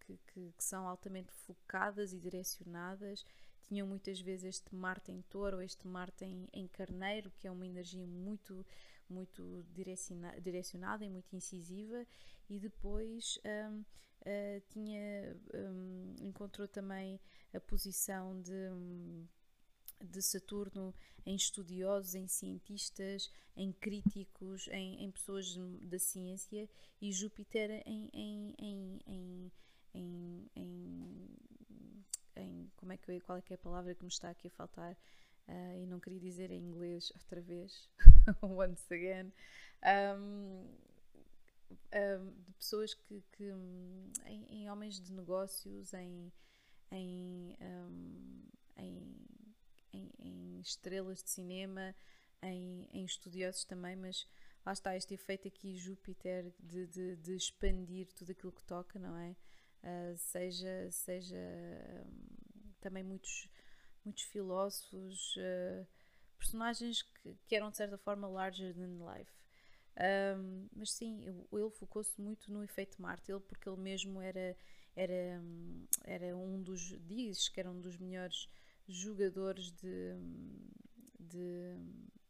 que, 0.00 0.18
que, 0.26 0.52
são 0.58 0.86
altamente 0.86 1.32
focadas 1.32 2.12
e 2.12 2.18
direcionadas 2.18 3.24
tinham 3.62 3.86
muitas 3.86 4.20
vezes 4.20 4.44
este 4.56 4.74
Marte 4.74 5.12
em 5.12 5.22
touro, 5.22 5.62
este 5.62 5.86
Marte 5.86 6.24
em, 6.24 6.48
em 6.52 6.66
carneiro, 6.66 7.30
que 7.38 7.46
é 7.46 7.50
uma 7.50 7.66
energia 7.66 8.06
muito 8.06 8.66
muito 9.10 9.64
direciona, 9.72 10.40
direcionada 10.40 11.04
e 11.04 11.10
muito 11.10 11.34
incisiva 11.34 12.06
e 12.48 12.58
depois 12.58 13.38
um, 13.44 13.84
eh, 14.24 14.62
tinha 14.70 15.36
um, 15.54 16.14
encontrou 16.20 16.68
também 16.68 17.20
a 17.52 17.60
posição 17.60 18.40
de 18.42 18.52
de 20.02 20.22
Saturno 20.22 20.94
em 21.26 21.34
estudiosos, 21.34 22.14
em 22.14 22.26
cientistas, 22.26 23.30
em 23.54 23.70
críticos, 23.70 24.66
em, 24.68 25.04
em 25.04 25.10
pessoas 25.10 25.54
da 25.82 25.98
ciência 25.98 26.66
e 27.02 27.12
Júpiter 27.12 27.82
em, 27.84 28.08
em, 28.14 28.54
em, 28.56 29.52
como 32.90 32.92
é 32.92 32.96
que 32.96 33.20
qual 33.20 33.38
é 33.38 33.42
que 33.42 33.52
é 33.52 33.56
a 33.56 33.58
palavra 33.58 33.94
que 33.94 34.02
me 34.02 34.08
está 34.08 34.30
aqui 34.30 34.48
a 34.48 34.50
faltar? 34.50 34.96
Uh, 35.46 35.82
e 35.82 35.86
não 35.86 36.00
queria 36.00 36.18
dizer 36.20 36.50
em 36.50 36.62
inglês 36.62 37.12
outra 37.14 37.40
vez, 37.40 37.88
once 38.42 38.92
again, 38.92 39.32
um, 40.16 40.64
um, 41.70 42.42
de 42.42 42.52
pessoas 42.52 42.94
que, 42.94 43.22
que 43.32 43.50
em, 44.26 44.46
em, 44.48 44.70
homens 44.70 45.00
de 45.00 45.12
negócios, 45.12 45.92
em, 45.94 46.32
em, 46.90 47.56
um, 47.60 48.48
em, 48.76 49.26
em, 49.92 50.60
estrelas 50.60 51.22
de 51.22 51.30
cinema, 51.30 51.94
em, 52.42 52.88
em 52.92 53.04
estudiosos 53.04 53.64
também, 53.64 53.96
mas 53.96 54.26
lá 54.64 54.72
está 54.72 54.96
este 54.96 55.14
efeito 55.14 55.48
aqui 55.48 55.76
Júpiter 55.76 56.52
de, 56.58 56.86
de, 56.86 57.16
de 57.16 57.36
expandir 57.36 58.08
tudo 58.12 58.32
aquilo 58.32 58.52
que 58.52 58.64
toca, 58.64 58.98
não 58.98 59.16
é? 59.16 59.36
Uh, 59.82 60.16
seja 60.18 60.90
seja 60.90 61.38
um, 62.06 62.72
também 62.82 63.02
muitos 63.02 63.48
muitos 64.04 64.24
filósofos, 64.24 65.36
uh, 65.36 65.86
personagens 66.38 67.02
que, 67.02 67.34
que, 67.46 67.56
eram 67.56 67.70
de 67.70 67.76
certa 67.76 67.98
forma 67.98 68.28
larger 68.28 68.74
than 68.74 68.98
life. 69.14 69.32
Um, 69.96 70.68
mas 70.74 70.92
sim, 70.92 71.22
ele 71.24 71.70
focou-se 71.70 72.18
muito 72.20 72.52
no 72.52 72.62
efeito 72.62 73.00
Marte, 73.02 73.32
porque 73.46 73.68
ele 73.68 73.80
mesmo 73.80 74.20
era, 74.20 74.56
era, 74.96 75.42
era 76.04 76.36
um 76.36 76.62
dos, 76.62 76.96
diz 77.06 77.48
que 77.48 77.60
era 77.60 77.70
um 77.70 77.80
dos 77.80 77.98
melhores 77.98 78.48
jogadores 78.88 79.70
de, 79.72 80.14
de, 81.18 81.76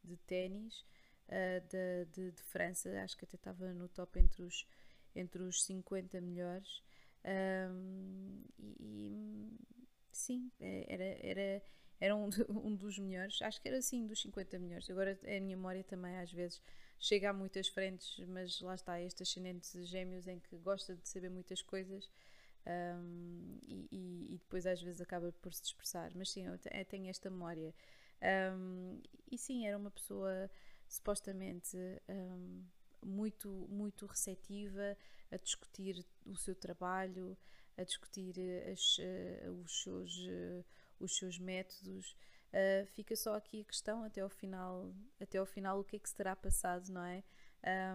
de 0.03 0.17
ténis 0.27 0.85
uh, 1.29 1.61
de, 1.69 2.05
de, 2.13 2.33
de, 2.33 2.43
França, 2.43 2.91
acho 3.03 3.17
que 3.17 3.25
até 3.25 3.37
estava 3.37 3.73
no 3.73 3.89
top 3.89 4.19
entre 4.19 4.43
os, 4.43 4.67
entre 5.15 5.43
os 5.43 5.63
50 5.65 6.21
melhores. 6.21 6.83
Um, 7.25 8.43
e, 8.59 9.53
sim, 10.11 10.51
é, 10.59 10.87
era, 10.89 11.05
era, 11.05 11.63
era 12.01 12.17
um, 12.17 12.29
um 12.49 12.75
dos 12.75 12.99
melhores, 12.99 13.41
acho 13.43 13.61
que 13.61 13.69
era 13.69 13.79
assim, 13.79 14.07
dos 14.07 14.21
50 14.23 14.59
melhores. 14.59 14.89
Agora 14.91 15.19
a 15.23 15.41
minha 15.41 15.57
memória 15.57 15.85
também 15.85 16.17
às 16.17 16.33
vezes 16.33 16.61
chega 17.01 17.31
a 17.31 17.33
muitas 17.33 17.67
frentes, 17.69 18.19
mas 18.29 18.61
lá 18.61 18.75
está, 18.75 19.01
este 19.01 19.23
ascendente 19.23 19.83
gêmeos 19.85 20.29
em 20.29 20.39
que 20.39 20.57
gosta 20.59 20.95
de 20.95 21.09
saber 21.09 21.31
muitas 21.31 21.63
coisas 21.63 22.09
um, 22.67 23.59
e, 23.67 23.89
e, 24.35 24.39
depois 24.39 24.67
às 24.67 24.81
vezes 24.83 25.01
acaba 25.01 25.33
por 25.41 25.53
se 25.53 25.63
dispersar. 25.63 26.13
Mas 26.15 26.31
sim, 26.31 26.47
eu 26.47 26.59
tenho 26.87 27.09
esta 27.09 27.31
memória. 27.31 27.75
Um, 28.55 29.01
e 29.31 29.39
sim, 29.39 29.67
era 29.67 29.79
uma 29.79 29.91
pessoa 29.91 30.51
supostamente 30.87 31.77
um, 32.09 32.63
muito, 33.03 33.49
muito 33.71 34.05
receptiva 34.07 34.97
a 35.31 35.37
discutir 35.37 36.05
o 36.27 36.37
seu 36.37 36.55
trabalho, 36.55 37.37
a 37.77 37.85
discutir 37.85 38.39
eh, 38.39 38.73
as, 38.73 38.99
uh, 38.99 39.53
os, 39.65 39.83
seus, 39.83 40.19
uh, 40.19 40.65
os 40.99 41.17
seus 41.17 41.39
métodos. 41.39 42.15
Uh, 42.53 42.87
fica 42.87 43.15
só 43.15 43.37
aqui 43.37 43.61
a 43.61 43.65
questão 43.65 44.03
até 44.03 44.21
ao 44.21 44.29
final, 44.29 44.93
até 45.21 45.39
ao 45.39 45.47
final 45.47 45.81
o 45.81 45.85
que 45.85 45.97
é 45.97 45.99
que 45.99 46.09
se 46.09 46.15
terá 46.15 46.35
passado, 46.35 46.89
não 46.93 47.05
é? 47.05 47.23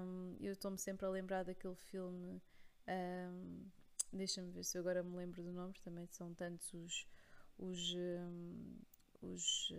Um, 0.02 0.38
eu 0.40 0.54
estou-me 0.54 0.78
sempre 0.78 1.06
a 1.06 1.10
lembrar 1.10 1.44
daquele 1.44 1.76
filme. 1.76 2.42
Um, 2.88 3.66
Deixa-me 4.14 4.50
ver 4.52 4.64
se 4.64 4.78
eu 4.78 4.82
agora 4.82 5.04
me 5.04 5.14
lembro 5.18 5.44
do 5.44 5.52
nome, 5.52 5.74
também 5.84 6.08
são 6.08 6.34
tantos 6.34 6.74
os, 6.74 7.06
os, 7.58 7.94
um, 7.96 8.78
os, 9.22 9.74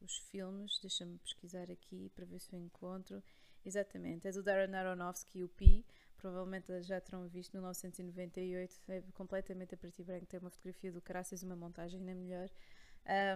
os 0.00 0.16
filmes. 0.30 0.78
Deixa-me 0.80 1.18
pesquisar 1.18 1.68
aqui 1.70 2.08
para 2.10 2.24
ver 2.24 2.38
se 2.38 2.54
eu 2.54 2.60
encontro. 2.60 3.20
Exatamente, 3.64 4.28
é 4.28 4.32
do 4.32 4.42
Darren 4.42 4.74
Aronofsky, 4.74 5.42
o 5.42 5.48
Pi 5.48 5.84
provavelmente 6.16 6.82
já 6.82 7.00
terão 7.00 7.26
visto, 7.28 7.52
1998, 7.52 8.80
é 8.88 9.02
completamente 9.14 9.74
a 9.74 9.78
preto 9.78 10.00
e 10.00 10.04
branco, 10.04 10.26
tem 10.26 10.38
uma 10.38 10.50
fotografia 10.50 10.92
do 10.92 11.00
Caraças 11.00 11.42
e 11.42 11.46
uma 11.46 11.56
montagem 11.56 12.00
na 12.00 12.14
melhor, 12.14 12.50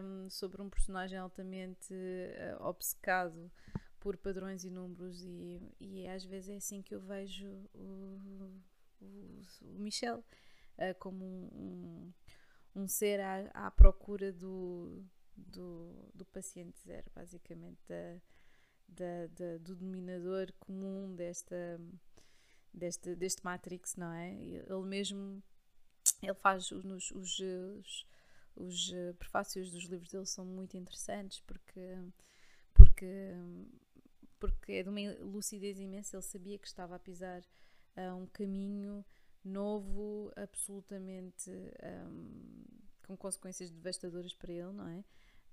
um, 0.02 0.28
sobre 0.30 0.62
um 0.62 0.70
personagem 0.70 1.18
altamente 1.18 1.92
uh, 1.92 2.62
obcecado 2.62 3.50
por 3.98 4.16
padrões 4.16 4.64
e 4.64 4.70
números 4.70 5.22
e, 5.24 5.60
e 5.80 6.06
às 6.06 6.24
vezes 6.24 6.50
é 6.50 6.56
assim 6.56 6.82
que 6.82 6.94
eu 6.94 7.00
vejo 7.00 7.48
o, 7.74 8.20
o, 9.00 9.42
o 9.62 9.78
Michel, 9.78 10.18
uh, 10.78 10.94
como 10.98 11.24
um, 11.24 12.12
um, 12.74 12.82
um, 12.82 12.88
ser 12.88 13.20
à, 13.20 13.50
à 13.54 13.70
procura 13.70 14.32
do, 14.32 15.04
do, 15.36 16.10
do 16.14 16.24
paciente 16.26 16.78
zero, 16.80 17.10
basicamente, 17.14 17.80
da, 17.88 18.20
da, 18.88 19.26
da, 19.28 19.58
do 19.58 19.74
dominador 19.74 20.52
comum 20.60 21.14
desta 21.14 21.80
deste, 22.74 23.14
deste 23.14 23.44
Matrix, 23.44 23.94
não 23.96 24.12
é? 24.12 24.34
Ele 24.34 24.84
mesmo 24.84 25.42
ele 26.22 26.34
faz 26.34 26.70
os, 26.70 27.10
os, 27.12 27.40
os, 27.40 28.06
os 28.56 28.92
eh, 28.92 29.12
prefácios 29.14 29.70
dos 29.70 29.84
livros 29.84 30.10
dele 30.10 30.26
são 30.26 30.44
muito 30.44 30.76
interessantes 30.76 31.40
porque 31.40 31.98
porque 32.72 33.06
porque 34.38 34.72
é 34.72 34.82
de 34.82 34.88
uma 34.88 35.00
lucidez 35.20 35.78
imensa. 35.78 36.16
Ele 36.16 36.22
sabia 36.22 36.58
que 36.58 36.66
estava 36.66 36.96
a 36.96 36.98
pisar 36.98 37.40
uh, 37.96 38.14
um 38.14 38.26
caminho 38.26 39.04
novo 39.44 40.32
absolutamente 40.36 41.50
um, 42.08 42.64
com 43.06 43.16
consequências 43.16 43.70
devastadoras 43.70 44.32
para 44.34 44.52
ele 44.52 44.72
não 44.72 44.88
é? 44.88 45.04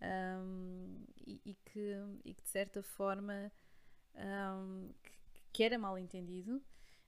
Um, 0.04 1.06
e, 1.28 1.42
e, 1.46 1.54
que, 1.54 1.94
e 2.26 2.34
que 2.34 2.42
de 2.42 2.50
certa 2.50 2.82
forma 2.82 3.52
um, 4.16 4.94
que, 5.04 5.12
que 5.54 5.64
era 5.64 5.78
mal 5.78 5.98
entendido 5.98 6.62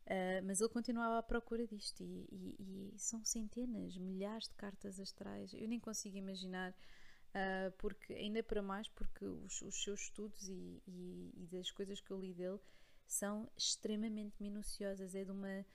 Uh, 0.05 0.43
mas 0.45 0.59
ele 0.59 0.69
continuava 0.69 1.17
à 1.17 1.23
procura 1.23 1.65
disto 1.65 2.03
e, 2.03 2.27
e, 2.29 2.91
e, 2.93 2.99
são 2.99 3.23
centenas, 3.23 3.95
milhares 3.95 4.49
de 4.49 4.55
cartas 4.55 4.99
astrais. 4.99 5.53
Eu 5.53 5.67
nem 5.67 5.79
consigo 5.79 6.17
imaginar, 6.17 6.71
uh, 6.71 7.71
porque 7.77 8.13
ainda 8.13 8.43
para 8.43 8.61
mais, 8.61 8.87
porque 8.89 9.25
os, 9.25 9.61
os 9.61 9.81
seus 9.81 10.01
estudos 10.01 10.49
e, 10.49 10.83
e, 10.85 11.47
das 11.49 11.71
coisas 11.71 12.01
que 12.01 12.11
eu 12.11 12.19
li 12.19 12.33
dele 12.33 12.59
são 13.07 13.49
extremamente 13.57 14.35
minuciosas. 14.41 15.15
É 15.15 15.23
de 15.23 15.31
uma, 15.31 15.65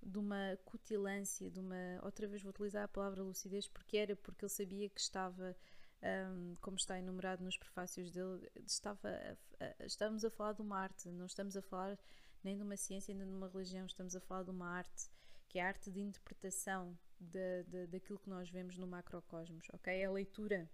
de 0.00 0.18
uma 0.18 0.56
cutilância, 0.64 1.50
de 1.50 1.58
uma. 1.58 2.00
Outra 2.04 2.28
vez 2.28 2.42
vou 2.42 2.50
utilizar 2.50 2.84
a 2.84 2.88
palavra 2.88 3.24
lucidez, 3.24 3.66
porque 3.66 3.96
era 3.96 4.14
porque 4.14 4.44
ele 4.44 4.52
sabia 4.52 4.88
que 4.88 5.00
estava. 5.00 5.56
Um, 6.30 6.54
como 6.60 6.76
está 6.76 6.98
enumerado 6.98 7.42
nos 7.42 7.56
prefácios 7.56 8.10
dele, 8.10 8.46
estava 8.66 9.08
a, 9.08 9.64
a, 9.64 9.86
estamos 9.86 10.22
a 10.22 10.28
falar 10.30 10.52
de 10.52 10.60
uma 10.60 10.78
arte, 10.78 11.08
não 11.08 11.24
estamos 11.24 11.56
a 11.56 11.62
falar 11.62 11.98
nem 12.44 12.56
de 12.56 12.62
uma 12.62 12.76
ciência, 12.76 13.14
nem 13.14 13.26
de 13.26 13.32
uma 13.32 13.48
religião, 13.48 13.86
estamos 13.86 14.14
a 14.14 14.20
falar 14.20 14.44
de 14.44 14.50
uma 14.50 14.68
arte, 14.68 15.10
que 15.48 15.58
é 15.58 15.62
a 15.62 15.68
arte 15.68 15.90
de 15.90 16.00
interpretação 16.00 16.96
de, 17.18 17.64
de, 17.64 17.86
daquilo 17.86 18.18
que 18.18 18.28
nós 18.28 18.50
vemos 18.50 18.76
no 18.76 18.86
macrocosmos, 18.86 19.66
ok? 19.72 19.92
É 19.92 20.04
a 20.04 20.10
leitura, 20.10 20.70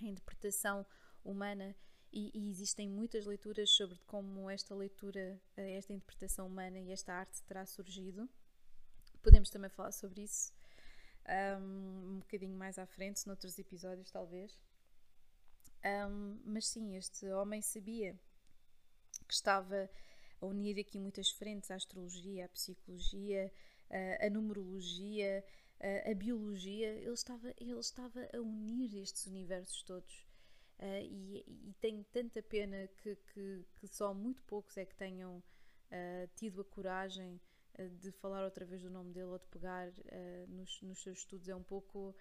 a 0.00 0.04
interpretação 0.04 0.86
humana 1.24 1.74
e, 2.12 2.30
e, 2.34 2.50
existem 2.50 2.88
muitas 2.88 3.24
leituras 3.24 3.70
sobre 3.70 3.98
como 4.06 4.50
esta 4.50 4.74
leitura, 4.74 5.40
eh, 5.56 5.76
esta 5.76 5.94
interpretação 5.94 6.46
humana 6.46 6.78
e 6.78 6.92
esta 6.92 7.14
arte 7.14 7.42
terá 7.44 7.64
surgido. 7.64 8.28
Podemos 9.22 9.48
também 9.48 9.70
falar 9.70 9.92
sobre 9.92 10.22
isso 10.22 10.52
um, 11.58 12.16
um 12.16 12.18
bocadinho 12.18 12.56
mais 12.56 12.78
à 12.78 12.86
frente, 12.86 13.26
noutros 13.26 13.58
episódios, 13.58 14.10
talvez. 14.10 14.58
Um, 15.84 16.40
mas 16.44 16.66
sim, 16.68 16.96
este 16.96 17.26
homem 17.30 17.62
sabia 17.62 18.18
que 19.26 19.34
estava 19.34 19.90
a 20.42 20.46
unir 20.46 20.78
aqui 20.80 20.98
muitas 20.98 21.30
frentes, 21.30 21.70
a 21.70 21.76
astrologia, 21.76 22.44
a 22.44 22.48
psicologia, 22.48 23.50
a, 24.20 24.28
numerologia, 24.28 25.44
a, 25.80 26.10
a, 26.10 26.14
biologia. 26.14 26.88
Ele 26.88 27.12
estava, 27.12 27.54
ele 27.58 27.78
estava 27.78 28.28
a 28.34 28.40
unir 28.40 28.96
estes 28.96 29.26
universos 29.26 29.82
todos. 29.82 30.26
Uh, 30.80 31.00
e, 31.00 31.44
e 31.46 31.74
tenho 31.80 32.02
tanta 32.12 32.42
pena 32.42 32.88
que, 32.98 33.14
que, 33.32 33.64
que, 33.78 33.86
só 33.86 34.12
muito 34.12 34.42
poucos 34.42 34.76
é 34.76 34.84
que 34.84 34.96
tenham 34.96 35.36
uh, 35.36 36.28
tido 36.34 36.60
a 36.60 36.64
coragem 36.64 37.40
uh, 37.78 37.88
de 38.00 38.10
falar 38.10 38.42
outra 38.42 38.64
vez 38.64 38.82
do 38.82 38.90
nome 38.90 39.12
dele 39.12 39.26
ou 39.26 39.38
de 39.38 39.46
pegar 39.46 39.92
nos, 40.48 40.82
nos, 40.82 41.00
seus 41.00 41.18
estudos. 41.18 41.48
É 41.48 41.54
um 41.54 41.62
pouco. 41.62 42.16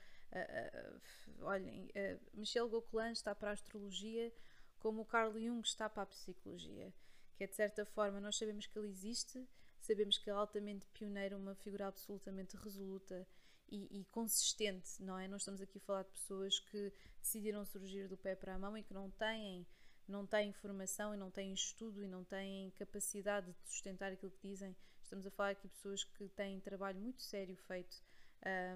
olhem, 1.41 1.89
Michel 2.33 2.69
Gauquelin 2.69 3.13
está 3.13 3.33
para 3.33 3.49
a 3.49 3.53
astrologia 3.53 4.31
como 4.79 5.01
o 5.01 5.05
Carl 5.05 5.33
Jung 5.33 5.61
está 5.61 5.89
para 5.89 6.03
a 6.03 6.05
psicologia 6.05 6.93
que 7.41 7.45
é 7.45 7.47
de 7.47 7.55
certa 7.55 7.83
forma 7.83 8.21
nós 8.21 8.37
sabemos 8.37 8.67
que 8.67 8.77
ele 8.77 8.87
existe, 8.87 9.43
sabemos 9.79 10.15
que 10.15 10.29
é 10.29 10.33
altamente 10.33 10.85
pioneiro, 10.89 11.39
uma 11.39 11.55
figura 11.55 11.87
absolutamente 11.87 12.55
resoluta 12.55 13.27
e, 13.67 13.99
e, 13.99 14.05
consistente, 14.11 15.01
não 15.01 15.17
é? 15.17 15.27
Nós 15.27 15.41
estamos 15.41 15.59
aqui 15.59 15.79
a 15.79 15.81
falar 15.81 16.03
de 16.03 16.11
pessoas 16.11 16.59
que 16.59 16.93
decidiram 17.19 17.65
surgir 17.65 18.07
do 18.07 18.15
pé 18.15 18.35
para 18.35 18.53
a 18.53 18.59
mão 18.59 18.77
e 18.77 18.83
que 18.83 18.93
não 18.93 19.09
têm, 19.09 19.65
não 20.07 20.23
têm 20.27 20.49
informação 20.49 21.15
e 21.15 21.17
não 21.17 21.31
têm 21.31 21.51
estudo 21.51 22.03
e 22.03 22.07
não 22.07 22.23
têm 22.23 22.69
capacidade 22.77 23.51
de 23.51 23.71
sustentar 23.71 24.11
aquilo 24.11 24.31
que 24.33 24.47
dizem. 24.47 24.75
Estamos 25.01 25.25
a 25.25 25.31
falar 25.31 25.49
aqui 25.49 25.67
de 25.67 25.73
pessoas 25.73 26.03
que 26.03 26.29
têm 26.29 26.59
trabalho 26.59 26.99
muito 26.99 27.23
sério 27.23 27.55
feito 27.55 28.03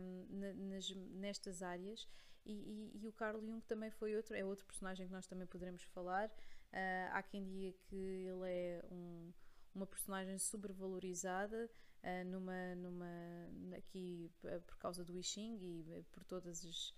um, 0.01 0.39
nas, 0.71 0.89
nestas 0.89 1.61
áreas 1.61 2.07
e, 2.43 2.51
e, 2.51 2.99
e, 3.03 3.07
o 3.07 3.13
Carl 3.13 3.39
Jung 3.41 3.61
também 3.67 3.91
foi 3.91 4.15
outro, 4.15 4.35
é 4.35 4.43
outro 4.43 4.65
personagem 4.65 5.05
que 5.05 5.13
nós 5.13 5.27
também 5.27 5.45
poderemos 5.45 5.83
falar. 5.83 6.31
Uh, 6.75 7.07
há 7.11 7.23
quem 7.23 7.41
diga 7.45 7.71
que 7.87 7.95
ele 7.95 8.49
é 8.49 8.83
um, 8.91 9.31
uma 9.73 9.87
personagem 9.87 10.37
supervalorizada 10.37 11.71
uh, 12.03 12.25
numa, 12.25 12.75
numa, 12.75 13.77
aqui 13.77 14.29
uh, 14.43 14.59
por 14.59 14.77
causa 14.77 15.01
do 15.05 15.17
I 15.17 15.23
Ching 15.23 15.57
e 15.61 16.03
por 16.11 16.25
todas 16.25 16.65
as 16.65 16.93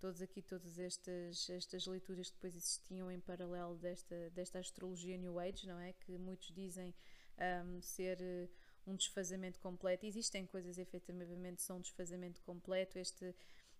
todos 0.00 0.20
aqui 0.20 0.42
todas 0.42 0.78
estas 0.80 1.48
estas 1.48 1.86
leituras 1.86 2.28
que 2.28 2.36
depois 2.36 2.56
existiam 2.56 3.08
em 3.08 3.20
paralelo 3.20 3.76
desta 3.76 4.30
desta 4.30 4.58
astrologia 4.58 5.16
New 5.16 5.38
Age 5.38 5.68
não 5.68 5.78
é? 5.78 5.92
Que 5.92 6.18
muitos 6.18 6.50
dizem 6.52 6.92
um, 7.64 7.80
ser 7.80 8.18
um 8.84 8.96
desfazamento 8.96 9.60
completo. 9.60 10.06
Existem 10.06 10.44
coisas 10.44 10.76
efetivamente 10.76 11.62
são 11.62 11.76
um 11.76 11.80
desfazamento 11.80 12.40
completo. 12.42 12.98
Este 12.98 13.32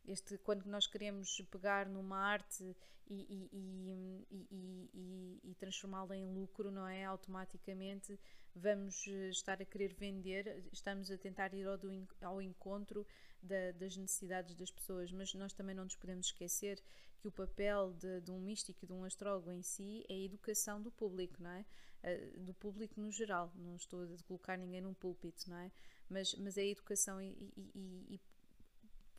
este 0.07 0.39
quando 0.39 0.67
nós 0.67 0.87
queremos 0.87 1.41
pegar 1.51 1.89
numa 1.89 2.19
arte 2.19 2.77
e, 3.09 3.49
e, 3.53 4.27
e, 4.31 5.41
e 5.43 5.55
transformá-la 5.57 6.17
em 6.17 6.27
lucro, 6.33 6.71
não 6.71 6.87
é? 6.87 7.05
Automaticamente 7.05 8.19
vamos 8.55 9.07
eh, 9.09 9.31
estar 9.31 9.61
a 9.61 9.65
querer 9.65 9.95
vender, 9.95 10.65
estamos 10.73 11.11
a 11.11 11.19
tentar 11.19 11.53
ir 11.55 11.67
ao, 11.67 11.77
do, 11.77 11.91
ao 12.23 12.41
encontro 12.41 13.07
da, 13.43 13.73
das 13.73 13.97
necessidades 13.97 14.55
das 14.55 14.71
pessoas, 14.71 15.13
mas 15.13 15.35
nós 15.35 15.53
também 15.53 15.75
não 15.75 15.85
nos 15.85 15.97
podemos 15.97 16.27
esquecer 16.27 16.83
que 17.21 17.29
o 17.29 17.33
papel 17.33 17.93
de, 17.95 18.21
de 18.21 18.31
um 18.31 18.41
místico 18.41 18.85
e 18.85 18.87
de 18.87 18.93
um 18.93 19.05
astrólogo 19.05 19.51
em 19.51 19.63
si 19.63 20.05
é 20.09 20.15
a 20.15 20.25
educação 20.25 20.81
do 20.81 20.91
público, 20.91 21.43
não 21.43 21.51
é? 21.51 21.65
Eh, 22.03 22.31
do 22.39 22.55
público 22.55 23.01
no 23.01 23.11
geral, 23.11 23.53
não 23.57 23.77
estou 23.77 24.03
a 24.03 24.23
colocar 24.27 24.57
ninguém 24.57 24.81
num 24.81 24.95
púlpito, 24.95 25.49
não 25.51 25.59
é? 25.59 25.71
Mas, 26.09 26.35
mas 26.37 26.57
é 26.57 26.63
a 26.63 26.67
educação 26.67 27.21
e, 27.21 28.21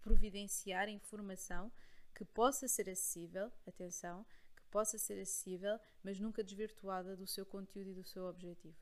providenciar 0.01 0.89
informação 0.89 1.71
que 2.13 2.25
possa 2.25 2.67
ser 2.67 2.89
acessível, 2.89 3.51
atenção, 3.67 4.25
que 4.55 4.63
possa 4.69 4.97
ser 4.97 5.19
acessível, 5.19 5.79
mas 6.03 6.19
nunca 6.19 6.43
desvirtuada 6.43 7.15
do 7.15 7.27
seu 7.27 7.45
conteúdo 7.45 7.91
e 7.91 7.93
do 7.93 8.03
seu 8.03 8.25
objetivo. 8.25 8.75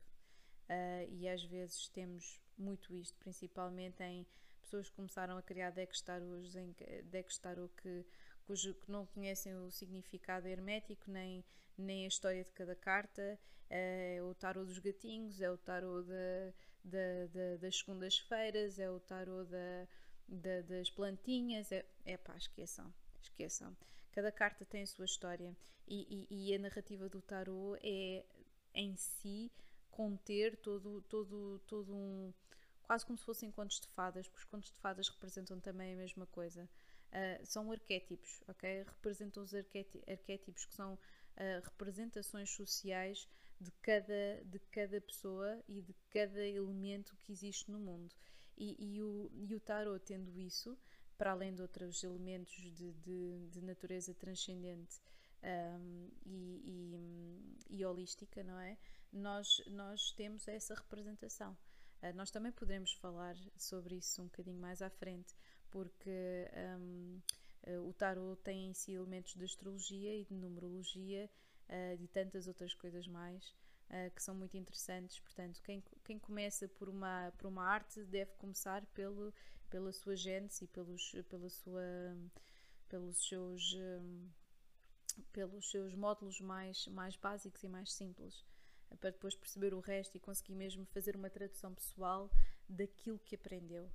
Uh, 0.68 1.08
e 1.10 1.28
às 1.28 1.42
vezes 1.44 1.88
temos 1.88 2.40
muito 2.56 2.94
isto, 2.94 3.18
principalmente 3.18 4.02
em 4.02 4.26
pessoas 4.60 4.88
que 4.88 4.96
começaram 4.96 5.36
a 5.36 5.42
criar 5.42 5.70
decks 5.70 6.00
tarots, 6.00 6.54
em 6.54 6.74
decks 7.04 7.38
tarot 7.38 7.72
que, 7.76 8.04
cujo, 8.44 8.74
que 8.74 8.90
não 8.90 9.06
conhecem 9.06 9.54
o 9.56 9.70
significado 9.70 10.46
hermético, 10.46 11.10
nem, 11.10 11.44
nem 11.76 12.04
a 12.04 12.08
história 12.08 12.44
de 12.44 12.52
cada 12.52 12.76
carta, 12.76 13.38
uh, 13.42 13.50
é 13.70 14.18
o 14.22 14.34
tarot 14.34 14.66
dos 14.66 14.78
gatinhos, 14.78 15.40
é 15.40 15.50
o 15.50 15.56
tarot 15.56 16.06
da, 16.06 16.52
da, 16.84 17.26
da, 17.32 17.56
das 17.56 17.78
segundas-feiras, 17.78 18.78
é 18.78 18.90
o 18.90 19.00
tarot 19.00 19.50
da 19.50 19.88
da, 20.30 20.62
das 20.62 20.88
plantinhas. 20.88 21.70
É, 21.72 21.84
é 22.04 22.16
pá, 22.16 22.36
esqueçam, 22.36 22.92
esqueçam. 23.20 23.76
Cada 24.12 24.32
carta 24.32 24.64
tem 24.64 24.82
a 24.82 24.86
sua 24.86 25.04
história 25.04 25.56
e, 25.86 26.26
e, 26.30 26.50
e 26.50 26.54
a 26.54 26.58
narrativa 26.58 27.08
do 27.08 27.20
tarot 27.20 27.78
é 27.82 28.24
em 28.74 28.96
si 28.96 29.50
conter 29.90 30.56
todo, 30.56 31.02
todo, 31.02 31.60
todo 31.66 31.94
um. 31.94 32.32
quase 32.82 33.04
como 33.04 33.18
se 33.18 33.24
fossem 33.24 33.50
contos 33.50 33.80
de 33.80 33.88
fadas, 33.88 34.26
porque 34.28 34.44
os 34.44 34.50
contos 34.50 34.70
de 34.70 34.78
fadas 34.78 35.08
representam 35.08 35.60
também 35.60 35.92
a 35.92 35.96
mesma 35.96 36.26
coisa. 36.26 36.68
Uh, 37.10 37.44
são 37.44 37.72
arquétipos, 37.72 38.42
ok? 38.46 38.84
Representam 38.84 39.42
os 39.42 39.52
arquétipos 39.52 40.64
que 40.64 40.74
são 40.74 40.94
uh, 40.94 41.64
representações 41.64 42.50
sociais 42.50 43.28
de 43.60 43.70
cada, 43.82 44.42
de 44.44 44.58
cada 44.70 45.00
pessoa 45.00 45.60
e 45.68 45.82
de 45.82 45.92
cada 46.08 46.46
elemento 46.46 47.16
que 47.16 47.32
existe 47.32 47.70
no 47.70 47.80
mundo. 47.80 48.14
E, 48.62 48.76
e, 48.78 49.02
o, 49.02 49.30
e 49.32 49.54
o 49.54 49.60
tarot, 49.60 50.04
tendo 50.04 50.38
isso, 50.38 50.78
para 51.16 51.30
além 51.30 51.54
de 51.54 51.62
outros 51.62 52.04
elementos 52.04 52.54
de, 52.54 52.92
de, 52.92 53.48
de 53.48 53.62
natureza 53.62 54.14
transcendente 54.14 55.00
um, 55.42 56.10
e, 56.26 56.60
e, 57.70 57.78
e, 57.78 57.84
holística, 57.86 58.44
não 58.44 58.60
é? 58.60 58.76
Nós, 59.10 59.62
nós 59.68 60.12
temos 60.12 60.46
essa 60.46 60.74
representação. 60.74 61.56
Uh, 62.02 62.14
nós 62.14 62.30
também 62.30 62.52
poderemos 62.52 62.92
falar 62.92 63.34
sobre 63.56 63.96
isso 63.96 64.20
um 64.20 64.26
bocadinho 64.26 64.60
mais 64.60 64.82
à 64.82 64.90
frente, 64.90 65.34
porque 65.70 66.46
um, 66.78 67.18
uh, 67.66 67.88
o 67.88 67.94
tarot 67.94 68.42
tem 68.42 68.68
em 68.68 68.74
si 68.74 68.92
elementos 68.92 69.32
de 69.32 69.44
astrologia 69.44 70.14
e 70.14 70.26
de 70.26 70.34
numerologia 70.34 71.30
uh, 71.66 71.94
e 71.98 72.06
tantas 72.08 72.46
outras 72.46 72.74
coisas 72.74 73.06
mais 73.06 73.56
uh, 73.90 74.10
que 74.14 74.22
são 74.22 74.34
muito 74.34 74.56
interessantes. 74.56 75.18
Portanto, 75.20 75.60
quem, 75.62 75.82
quem 76.04 76.18
começa 76.18 76.68
por 76.68 76.88
uma, 76.88 77.32
por 77.36 77.46
uma 77.46 77.64
arte 77.64 78.02
deve 78.04 78.32
começar 78.32 78.84
pelo, 78.86 79.32
pela 79.68 79.92
sua 79.92 80.16
gênese 80.16 80.64
e 80.64 80.68
pelos, 80.68 81.12
pela 81.28 81.48
sua, 81.50 81.82
pelos 82.88 83.28
seus. 83.28 83.74
Um, 83.74 84.30
pelos 85.32 85.70
seus 85.70 85.94
módulos 85.94 86.40
mais, 86.40 86.86
mais 86.86 87.16
básicos 87.16 87.62
e 87.62 87.68
mais 87.68 87.92
simples, 87.92 88.44
para 89.00 89.10
depois 89.10 89.34
perceber 89.34 89.74
o 89.74 89.80
resto 89.80 90.16
e 90.16 90.20
conseguir 90.20 90.54
mesmo 90.54 90.86
fazer 90.86 91.16
uma 91.16 91.28
tradução 91.28 91.74
pessoal 91.74 92.30
daquilo 92.68 93.18
que 93.18 93.34
aprendeu. 93.34 93.90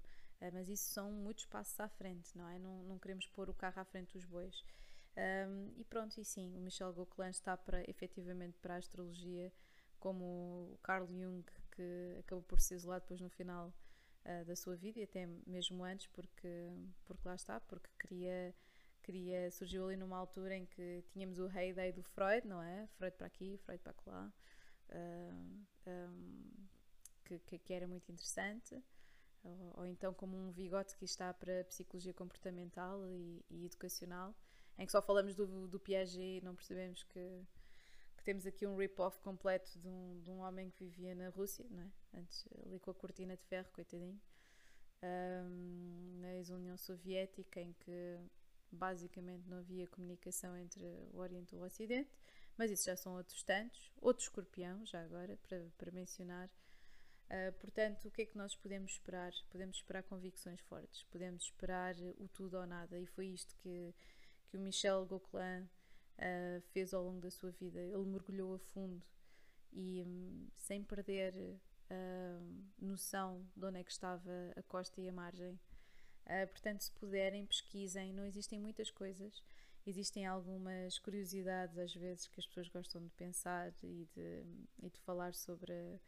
Mas 0.54 0.70
isso 0.70 0.90
são 0.90 1.12
muitos 1.12 1.46
passos 1.46 1.80
à 1.80 1.88
frente, 1.88 2.38
não 2.38 2.48
é? 2.48 2.60
Não, 2.60 2.84
não 2.84 3.00
queremos 3.00 3.26
pôr 3.28 3.50
o 3.50 3.54
carro 3.54 3.80
à 3.80 3.86
frente 3.86 4.14
dos 4.14 4.26
bois. 4.26 4.64
Um, 5.18 5.72
e 5.78 5.84
pronto, 5.86 6.20
e 6.20 6.26
sim, 6.26 6.56
o 6.56 6.60
Michel 6.60 6.94
Gauquelin 6.94 7.30
está 7.30 7.56
para, 7.56 7.90
efetivamente 7.90 8.60
para 8.60 8.76
a 8.76 8.78
astrologia 8.78 9.52
como 10.06 10.24
o 10.72 10.80
Carl 10.84 11.08
Jung, 11.08 11.44
que 11.72 12.18
acabou 12.20 12.44
por 12.44 12.62
se 12.62 12.76
isolar 12.76 13.02
depois 13.02 13.20
no 13.20 13.28
final 13.28 13.74
uh, 14.24 14.46
da 14.46 14.56
sua 14.56 14.76
vida 14.76 15.00
e 15.00 15.04
até 15.04 15.26
mesmo 15.48 15.84
antes, 15.84 16.06
porque, 16.06 16.70
porque 17.06 17.28
lá 17.28 17.34
está, 17.34 17.60
porque 17.62 17.90
queria, 17.98 18.54
queria, 19.02 19.50
surgiu 19.50 19.88
ali 19.88 19.98
numa 19.98 20.16
altura 20.16 20.56
em 20.58 20.68
que 20.68 21.04
tínhamos 21.10 21.40
o 21.40 21.50
heyday 21.50 21.92
do 21.92 22.04
Freud, 22.04 22.48
não 22.48 22.62
é? 22.62 22.86
Freud 23.00 23.18
para 23.18 23.26
aqui, 23.26 23.58
Freud 23.66 23.82
para 23.82 23.96
lá, 24.06 24.34
uh, 24.92 25.66
um, 25.88 26.52
que, 27.24 27.58
que, 27.58 27.74
era 27.74 27.88
muito 27.88 28.12
interessante. 28.12 28.80
Ou, 29.44 29.74
ou, 29.78 29.86
então 29.88 30.14
como 30.14 30.38
um 30.38 30.52
Vygotsky 30.52 31.00
que 31.00 31.06
está 31.06 31.34
para 31.34 31.64
psicologia 31.64 32.14
comportamental 32.14 33.08
e, 33.08 33.44
e 33.50 33.66
educacional, 33.66 34.36
em 34.78 34.86
que 34.86 34.92
só 34.92 35.02
falamos 35.02 35.34
do, 35.34 35.68
do 35.68 35.80
Piaget 35.80 36.22
e 36.22 36.42
não 36.42 36.54
percebemos 36.54 37.02
que 37.02 37.44
temos 38.26 38.46
aqui 38.48 38.66
um 38.66 38.76
rip-off 38.76 39.20
completo 39.20 39.80
de 39.80 39.88
um, 39.88 40.20
de 40.22 40.32
um 40.32 40.40
homem 40.40 40.72
que 40.72 40.84
vivia 40.84 41.14
na 41.14 41.30
Rússia, 41.30 41.64
não 41.70 41.84
é? 41.84 41.92
Antes, 42.16 42.46
ali 42.66 42.80
com 42.80 42.90
a 42.90 42.94
cortina 42.94 43.38
de 43.38 43.44
ferro, 43.46 43.70
coitadinho. 43.72 44.20
Um, 45.04 46.20
na 46.22 46.34
ex-União 46.34 46.76
Soviética, 46.76 47.62
em 47.62 47.72
que 47.74 48.18
basicamente 48.72 49.48
não 49.48 49.60
havia 49.60 49.88
comunicação 49.88 50.58
entre 50.58 50.84
o 51.14 51.20
Oriente 51.20 51.56
e 51.56 51.58
o 51.58 51.64
Ocidente, 51.64 52.10
mas 52.58 52.72
isso 52.72 52.86
já 52.86 52.98
são 52.98 53.16
outros 53.16 53.44
tantos. 53.44 53.94
Outro 54.02 54.24
escorpião, 54.24 54.84
já 54.88 55.04
agora, 55.04 55.38
para, 55.48 55.64
para 55.78 55.92
mencionar. 55.92 56.50
Uh, 57.28 57.54
portanto, 57.60 58.08
o 58.08 58.12
que 58.12 58.24
é 58.24 58.26
que 58.26 58.38
nós 58.38 58.56
podemos 58.56 58.94
esperar? 58.94 59.32
Podemos 59.52 59.78
esperar 59.78 60.02
convicções 60.02 60.60
fortes, 60.62 61.04
podemos 61.12 61.44
esperar 61.44 61.96
o 62.18 62.28
tudo 62.28 62.58
ou 62.58 62.66
nada, 62.66 63.00
e 63.00 63.06
foi 63.06 63.28
isto 63.28 63.56
que, 63.58 63.94
que 64.48 64.58
o 64.58 64.60
Michel 64.60 65.06
Gauquelin 65.06 65.70
uh, 66.20 66.62
fez 66.72 66.94
ao 66.94 67.04
longo 67.04 67.22
da 67.22 67.32
sua 67.32 67.52
vida. 67.52 67.80
Ele 67.80 68.06
mergulhou 68.06 68.56
a 68.56 68.60
fundo 68.60 69.06
e 69.72 70.04
um, 70.04 70.48
sem 70.56 70.84
perder 70.84 71.34
uh, 71.36 72.64
noção 72.80 73.46
de 73.56 73.66
onde 73.66 73.80
é 73.80 73.84
que 73.84 73.92
estava 73.92 74.32
a 74.56 74.64
costa 74.64 75.02
e 75.02 75.10
a 75.10 75.14
margem. 75.14 75.60
Uh, 76.26 76.48
portanto, 76.50 76.82
se 76.82 76.92
puderem, 76.92 77.46
pesquisem. 77.46 78.14
Não 78.14 78.26
existem 78.26 78.60
muitas 78.60 78.90
coisas 78.90 79.44
existem 79.86 80.26
algumas 80.26 80.98
curiosidades 81.00 81.78
às 81.78 81.94
vezes 81.94 82.28
que 82.28 82.40
as 82.40 82.48
pessoas 82.48 82.68
gostam 82.70 83.04
de 83.04 83.10
pensar 83.12 83.72
e 83.84 84.08
de, 84.16 84.44
e 84.82 84.90
de 84.90 85.00
falar 85.02 85.34
sobre, 85.34 86.00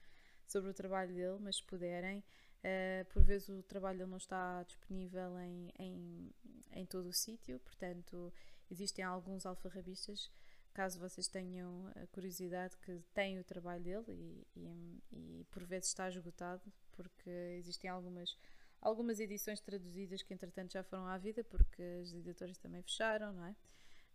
sobre 0.46 0.72
o 0.72 0.74
trabalho 0.74 1.14
dele, 1.14 1.38
mas 1.40 1.58
se 1.58 1.64
puderem. 1.64 2.24
Uh, 2.60 3.06
por 3.14 3.22
vezes 3.22 3.50
o 3.50 3.62
trabalho 3.64 4.08
não 4.08 4.18
está 4.18 4.64
disponível 4.64 5.40
em, 5.40 5.72
em, 5.78 6.32
em 6.72 6.86
todo 6.86 7.08
o 7.08 7.14
sítio, 7.14 7.60
portanto 7.60 8.34
existem 8.70 9.04
alguns 9.04 9.46
alfarrabistas 9.46 10.32
caso 10.78 11.00
vocês 11.00 11.28
tenham 11.28 11.92
a 11.96 12.06
curiosidade, 12.06 12.78
que 12.78 13.02
têm 13.12 13.40
o 13.40 13.44
trabalho 13.44 13.84
dele 13.84 14.06
e, 14.10 14.48
e, 14.56 15.04
e, 15.12 15.44
por 15.50 15.64
vezes 15.64 15.90
está 15.90 16.08
esgotado, 16.08 16.62
porque 16.92 17.32
existem 17.58 17.90
algumas, 17.90 18.38
algumas 18.80 19.20
edições 19.20 19.60
traduzidas 19.60 20.22
que 20.22 20.36
entretanto 20.36 20.74
já 20.74 20.84
foram 20.84 21.08
à 21.08 21.18
vida, 21.18 21.44
porque 21.44 21.82
as 22.04 22.14
editoras 22.14 22.60
também 22.60 22.84
fecharam, 22.84 23.34
não 23.34 23.46
é? 23.46 23.56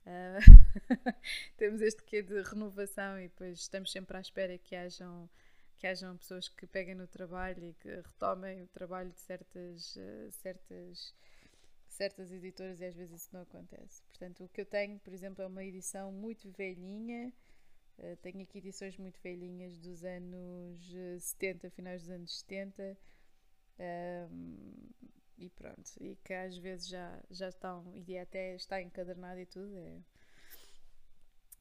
Uh, 0.07 0.39
temos 1.59 1.81
este 1.81 2.01
quê 2.05 2.23
de 2.23 2.41
renovação 2.43 3.19
e 3.19 3.25
depois 3.25 3.59
estamos 3.59 3.91
sempre 3.91 4.17
à 4.17 4.21
espera 4.21 4.57
que 4.57 4.77
hajam, 4.77 5.29
que 5.77 5.89
hajam 5.89 6.17
pessoas 6.17 6.49
que 6.49 6.65
peguem 6.65 6.95
no 6.95 7.09
trabalho 7.09 7.65
e 7.65 7.75
que 7.75 7.89
retomem 7.89 8.63
o 8.63 8.69
trabalho 8.69 9.11
de 9.11 9.21
certas, 9.21 9.97
uh, 9.97 10.31
certas 10.31 11.13
certas 12.03 12.33
editoras 12.33 12.81
e 12.81 12.85
às 12.85 12.97
vezes 12.97 13.23
isso 13.23 13.29
não 13.33 13.43
acontece. 13.43 14.03
Portanto, 14.09 14.45
o 14.45 14.49
que 14.49 14.61
eu 14.61 14.67
tenho, 14.67 14.99
por 14.99 15.13
exemplo, 15.13 15.41
é 15.43 15.47
uma 15.47 15.65
edição 15.65 16.11
muito 16.11 16.51
velhinha. 16.51 17.33
Uh, 17.97 18.17
tenho 18.17 18.43
aqui 18.43 18.59
edições 18.59 18.97
muito 18.99 19.21
velhinhas 19.21 19.79
dos 19.79 20.05
anos 20.05 20.93
70, 21.21 21.67
eh, 21.67 21.71
finais 21.71 22.03
dos 22.03 22.11
anos 22.11 22.41
70. 22.41 22.99
Um, 23.79 24.91
e 25.39 25.49
pronto, 25.51 25.93
e 26.01 26.17
que 26.17 26.35
às 26.35 26.57
vezes 26.59 26.89
já, 26.89 27.23
já 27.31 27.49
estão, 27.49 27.93
e 27.95 28.19
até 28.19 28.57
está 28.57 28.83
encadernado 28.83 29.39
e 29.39 29.47
tudo. 29.47 29.79
É, 29.79 30.03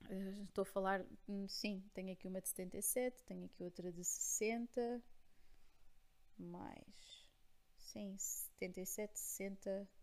uh, 0.09 0.43
estou 0.43 0.63
a 0.63 0.65
falar, 0.65 1.05
hum, 1.29 1.47
sim, 1.47 1.83
tenho 1.93 2.13
aqui 2.13 2.27
uma 2.27 2.41
de 2.41 2.49
77, 2.49 3.23
tenho 3.25 3.45
aqui 3.45 3.63
outra 3.63 3.91
de 3.91 4.03
60, 4.03 5.03
mais, 6.39 7.27
sim, 7.77 8.15
77, 8.17 9.19
60 9.19 10.00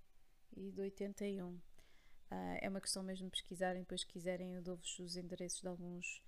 e 0.59 0.71
de 0.73 0.81
81. 0.81 1.49
Uh, 1.49 1.61
ah, 2.31 2.59
é 2.61 2.69
uma 2.69 2.81
questão 2.81 3.03
mesmo 3.03 3.27
de 3.27 3.33
pesquisarem, 3.33 3.83
depois 3.83 4.05
quiserem 4.05 4.55
eu 4.55 4.63
dou-vos 4.63 4.99
os 4.99 5.17
endereços 5.17 5.61
de 5.61 5.69
alguns 5.69 6.23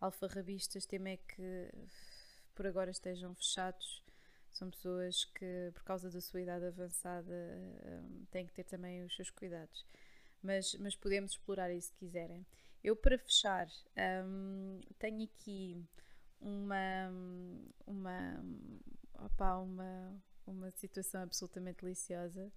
alfarrabistas, 0.00 0.86
temo 0.86 1.08
é 1.08 1.16
que 1.16 1.70
por 2.54 2.66
agora 2.66 2.90
estejam 2.90 3.34
fechados. 3.34 4.02
São 4.50 4.68
pessoas 4.68 5.24
que, 5.24 5.70
por 5.74 5.84
causa 5.84 6.10
da 6.10 6.20
sua 6.20 6.40
idade 6.40 6.64
avançada, 6.64 7.32
um, 8.02 8.24
têm 8.26 8.46
que 8.46 8.52
ter 8.52 8.64
também 8.64 9.04
os 9.04 9.14
seus 9.14 9.30
cuidados. 9.30 9.86
Mas, 10.42 10.74
mas 10.74 10.96
podemos 10.96 11.32
explorar 11.32 11.72
isso 11.72 11.88
se 11.88 11.94
quiserem. 11.94 12.44
Eu, 12.82 12.96
para 12.96 13.16
fechar, 13.16 13.68
um, 14.26 14.80
tenho 14.98 15.22
aqui 15.24 15.82
uma, 16.40 17.10
uma, 17.86 18.44
opa, 19.20 19.58
uma, 19.58 20.22
uma 20.46 20.70
situação 20.72 21.22
absolutamente 21.22 21.82
deliciosa 21.82 22.50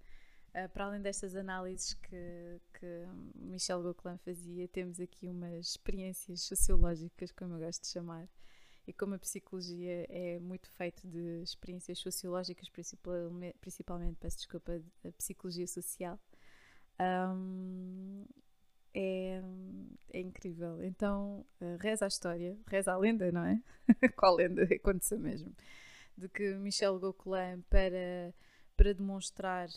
Uh, 0.54 0.70
para 0.70 0.86
além 0.86 1.02
destas 1.02 1.36
análises 1.36 1.96
que, 1.96 2.62
que 2.80 3.08
Michel 3.34 3.82
Gauquelin 3.82 4.18
fazia, 4.20 4.68
temos 4.68 5.00
aqui 5.00 5.28
umas 5.28 5.70
experiências 5.70 6.42
sociológicas, 6.42 7.32
como 7.32 7.56
eu 7.56 7.60
gosto 7.60 7.82
de 7.82 7.88
chamar, 7.88 8.30
e 8.86 8.94
como 8.94 9.16
a 9.16 9.20
psicologia 9.20 10.06
é 10.10 10.40
muito 10.40 10.70
feito 10.70 11.08
de 11.08 11.42
experiências 11.42 11.98
sociológicas, 11.98 12.70
principalmente, 12.70 13.58
principalmente 13.60 14.18
peço 14.20 14.38
desculpa, 14.38 14.80
a 15.04 15.12
psicologia 15.14 15.66
social, 15.66 16.20
um, 17.00 18.26
é, 18.94 19.42
é, 20.12 20.20
incrível. 20.20 20.84
Então, 20.84 21.46
uh, 21.62 21.78
reza 21.80 22.06
a 22.06 22.08
história, 22.08 22.58
reza 22.68 22.94
a 22.94 22.98
lenda, 22.98 23.32
não 23.32 23.46
é? 23.46 23.60
Qual 24.16 24.36
lenda? 24.36 24.64
Aconteceu 24.72 25.20
mesmo. 25.20 25.56
De 26.16 26.30
que 26.30 26.54
Michel 26.56 27.00
Gauquelin, 27.00 27.62
para, 27.70 28.36
para 28.78 28.94
demonstrar 28.94 29.68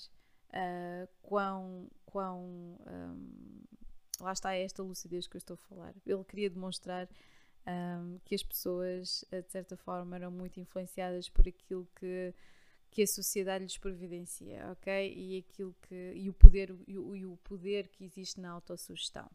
uh, 0.50 1.08
quão, 1.22 1.90
quão 2.04 2.40
um, 2.86 3.62
lá 4.20 4.32
está 4.32 4.54
esta 4.54 4.82
lucidez 4.82 5.26
que 5.26 5.36
eu 5.36 5.38
estou 5.38 5.54
a 5.54 5.68
falar. 5.68 5.94
Ele 6.04 6.24
queria 6.24 6.50
demonstrar 6.50 7.08
um, 7.66 8.18
que 8.24 8.34
as 8.34 8.42
pessoas, 8.42 9.24
de 9.30 9.50
certa 9.50 9.76
forma, 9.76 10.16
eram 10.16 10.30
muito 10.30 10.60
influenciadas 10.60 11.28
por 11.28 11.46
aquilo 11.48 11.88
que, 11.96 12.34
que 12.90 13.02
a 13.02 13.06
sociedade 13.06 13.64
lhes 13.64 13.78
providencia, 13.78 14.70
ok? 14.70 15.14
E 15.14 15.38
aquilo 15.38 15.74
que 15.82 16.12
e 16.14 16.30
o 16.30 16.32
poder 16.32 16.74
e 16.86 16.96
o, 16.96 17.16
e 17.16 17.26
o 17.26 17.36
poder 17.38 17.88
que 17.88 18.04
existe 18.04 18.40
na 18.40 18.50
autossugestão. 18.50 19.30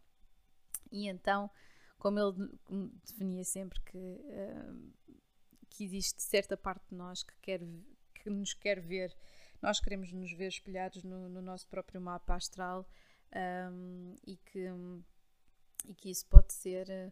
E 0.92 1.08
então, 1.08 1.50
como 1.98 2.20
ele 2.20 2.50
definia 3.06 3.44
sempre 3.44 3.80
que 3.82 3.98
uh, 3.98 4.94
que 5.70 5.84
existe 5.84 6.22
certa 6.22 6.58
parte 6.58 6.90
de 6.90 6.96
nós 6.96 7.24
que 7.24 7.34
quer 7.42 7.62
que 8.16 8.30
nos 8.30 8.54
quer 8.54 8.80
ver 8.80 9.16
nós 9.62 9.80
queremos 9.80 10.12
nos 10.12 10.32
ver 10.34 10.48
espelhados 10.48 11.04
no, 11.04 11.30
no 11.30 11.42
nosso 11.42 11.68
próprio 11.68 12.02
mapa 12.02 12.36
astral 12.36 12.88
um, 13.72 14.16
e, 14.26 14.36
que, 14.38 14.68
e 15.88 15.94
que 15.94 16.10
isso 16.10 16.26
pode 16.26 16.54
ser 16.54 16.88
uh, 16.90 17.12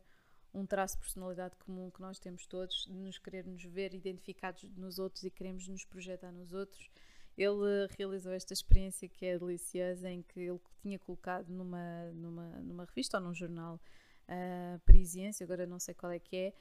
um 0.54 0.66
traço 0.66 0.96
de 0.96 1.02
personalidade 1.02 1.56
comum 1.58 1.92
que 1.92 2.02
nós 2.02 2.20
temos 2.20 2.46
todos, 2.46 2.86
de 2.86 2.94
nos 2.94 3.18
querermos 3.18 3.64
ver 3.64 3.94
identificados 3.94 4.64
nos 4.76 4.98
outros 5.00 5.24
e 5.24 5.30
queremos 5.30 5.68
nos 5.68 5.86
projetar 5.86 6.32
nos 6.32 6.54
outros. 6.54 6.90
Ele 7.38 7.88
realizou 7.98 8.34
esta 8.34 8.54
experiência 8.54 9.08
que 9.08 9.26
é 9.26 9.38
deliciosa, 9.38 10.10
em 10.10 10.22
que 10.22 10.40
ele 10.40 10.60
tinha 10.82 11.00
colocado 11.00 11.48
numa, 11.50 12.12
numa, 12.14 12.50
numa 12.62 12.86
revista 12.86 13.18
ou 13.18 13.24
num 13.24 13.34
jornal 13.34 13.80
uh, 14.28 14.80
parisiense, 14.86 15.44
agora 15.44 15.66
não 15.66 15.80
sei 15.80 15.94
qual 15.94 16.12
é 16.12 16.20
que 16.20 16.36
é, 16.36 16.54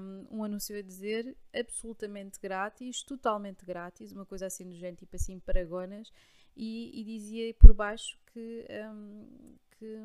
um, 0.00 0.38
um, 0.38 0.44
anúncio 0.44 0.78
a 0.78 0.82
dizer 0.82 1.36
absolutamente 1.54 2.38
grátis, 2.40 3.02
totalmente 3.02 3.64
grátis, 3.64 4.12
uma 4.12 4.24
coisa 4.24 4.46
assim 4.46 4.68
do 4.68 4.74
género, 4.74 4.96
tipo 4.96 5.16
assim, 5.16 5.38
paragonas, 5.40 6.12
e, 6.56 7.00
e 7.00 7.04
dizia 7.04 7.54
por 7.54 7.74
baixo 7.74 8.18
que, 8.32 8.66
um, 8.92 9.56
que, 9.72 9.96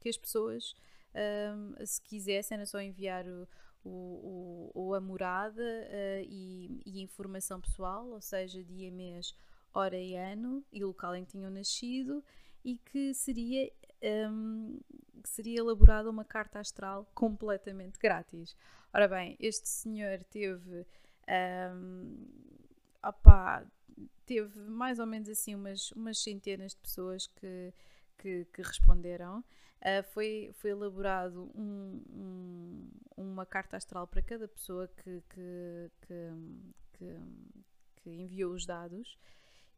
que, 0.00 0.08
as 0.08 0.16
pessoas, 0.16 0.74
um, 1.14 1.84
se 1.84 2.00
quisessem, 2.02 2.56
era 2.56 2.66
só 2.66 2.80
enviar 2.80 3.26
o, 3.26 3.48
o, 3.84 4.70
o 4.74 4.94
a 4.94 5.00
morada 5.00 5.62
uh, 5.62 6.24
e, 6.28 6.82
e 6.84 7.00
informação 7.00 7.60
pessoal, 7.60 8.06
ou 8.08 8.20
seja, 8.20 8.62
dia, 8.62 8.90
mês, 8.90 9.34
hora 9.72 9.98
e 9.98 10.14
ano, 10.14 10.64
e 10.72 10.84
local 10.84 11.16
em 11.16 11.24
que 11.24 11.32
tinham 11.32 11.50
nascido, 11.50 12.22
e 12.64 12.76
que 12.76 13.14
seria 13.14 13.72
seria 15.24 15.60
elaborada 15.60 16.10
uma 16.10 16.24
carta 16.24 16.58
astral 16.58 17.10
completamente 17.14 17.98
grátis. 17.98 18.56
Ora 18.92 19.06
bem, 19.06 19.36
este 19.38 19.68
senhor 19.68 20.22
teve, 20.24 20.86
um, 21.72 22.26
teve 24.26 24.60
mais 24.60 24.98
ou 24.98 25.06
menos 25.06 25.28
assim 25.28 25.54
umas, 25.54 25.92
umas 25.92 26.18
centenas 26.22 26.72
de 26.72 26.78
pessoas 26.78 27.26
que, 27.26 27.72
que, 28.18 28.44
que 28.46 28.62
responderam. 28.62 29.44
Uh, 29.80 30.02
foi, 30.12 30.50
foi 30.54 30.70
elaborado 30.70 31.50
um, 31.54 32.02
um, 32.10 32.90
uma 33.16 33.46
carta 33.46 33.76
astral 33.76 34.06
para 34.06 34.20
cada 34.20 34.46
pessoa 34.46 34.86
que, 34.88 35.22
que, 35.30 35.90
que, 36.02 37.16
que 37.96 38.10
enviou 38.10 38.52
os 38.52 38.66
dados 38.66 39.18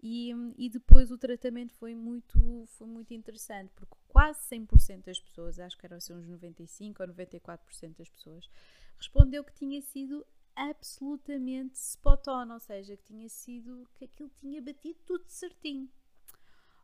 e, 0.02 0.32
e 0.58 0.68
depois 0.68 1.12
o 1.12 1.18
tratamento 1.18 1.72
foi 1.74 1.94
muito, 1.94 2.64
foi 2.66 2.86
muito 2.88 3.14
interessante, 3.14 3.70
porque 3.74 3.94
quase 4.08 4.40
100% 4.50 5.04
das 5.04 5.20
pessoas, 5.20 5.60
acho 5.60 5.78
que 5.78 5.86
eram 5.86 5.98
assim 5.98 6.12
uns 6.12 6.26
95% 6.26 7.00
ou 7.00 7.06
94% 7.06 7.96
das 7.96 8.08
pessoas, 8.08 8.50
respondeu 8.96 9.44
que 9.44 9.54
tinha 9.54 9.80
sido 9.80 10.26
absolutamente 10.56 11.76
spot 11.76 12.26
on, 12.26 12.52
ou 12.52 12.58
seja, 12.58 12.96
que 12.96 13.04
tinha 13.04 13.28
sido, 13.28 13.88
que 13.94 14.06
aquilo 14.06 14.30
tinha 14.40 14.60
batido 14.60 14.98
tudo 15.06 15.24
certinho. 15.28 15.88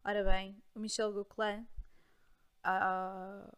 Ora 0.04 0.22
bem, 0.22 0.56
o 0.72 0.78
Michel 0.78 1.12
Gauquelin, 1.12 1.66
uh, 2.64 3.52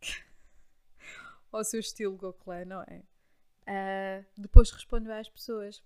ao 1.52 1.62
seu 1.64 1.80
estilo 1.80 2.16
Gauquelin, 2.16 2.64
não 2.64 2.80
é? 2.82 3.02
Uh, 3.64 4.26
depois 4.38 4.70
respondeu 4.70 5.12
às 5.12 5.28
pessoas 5.28 5.82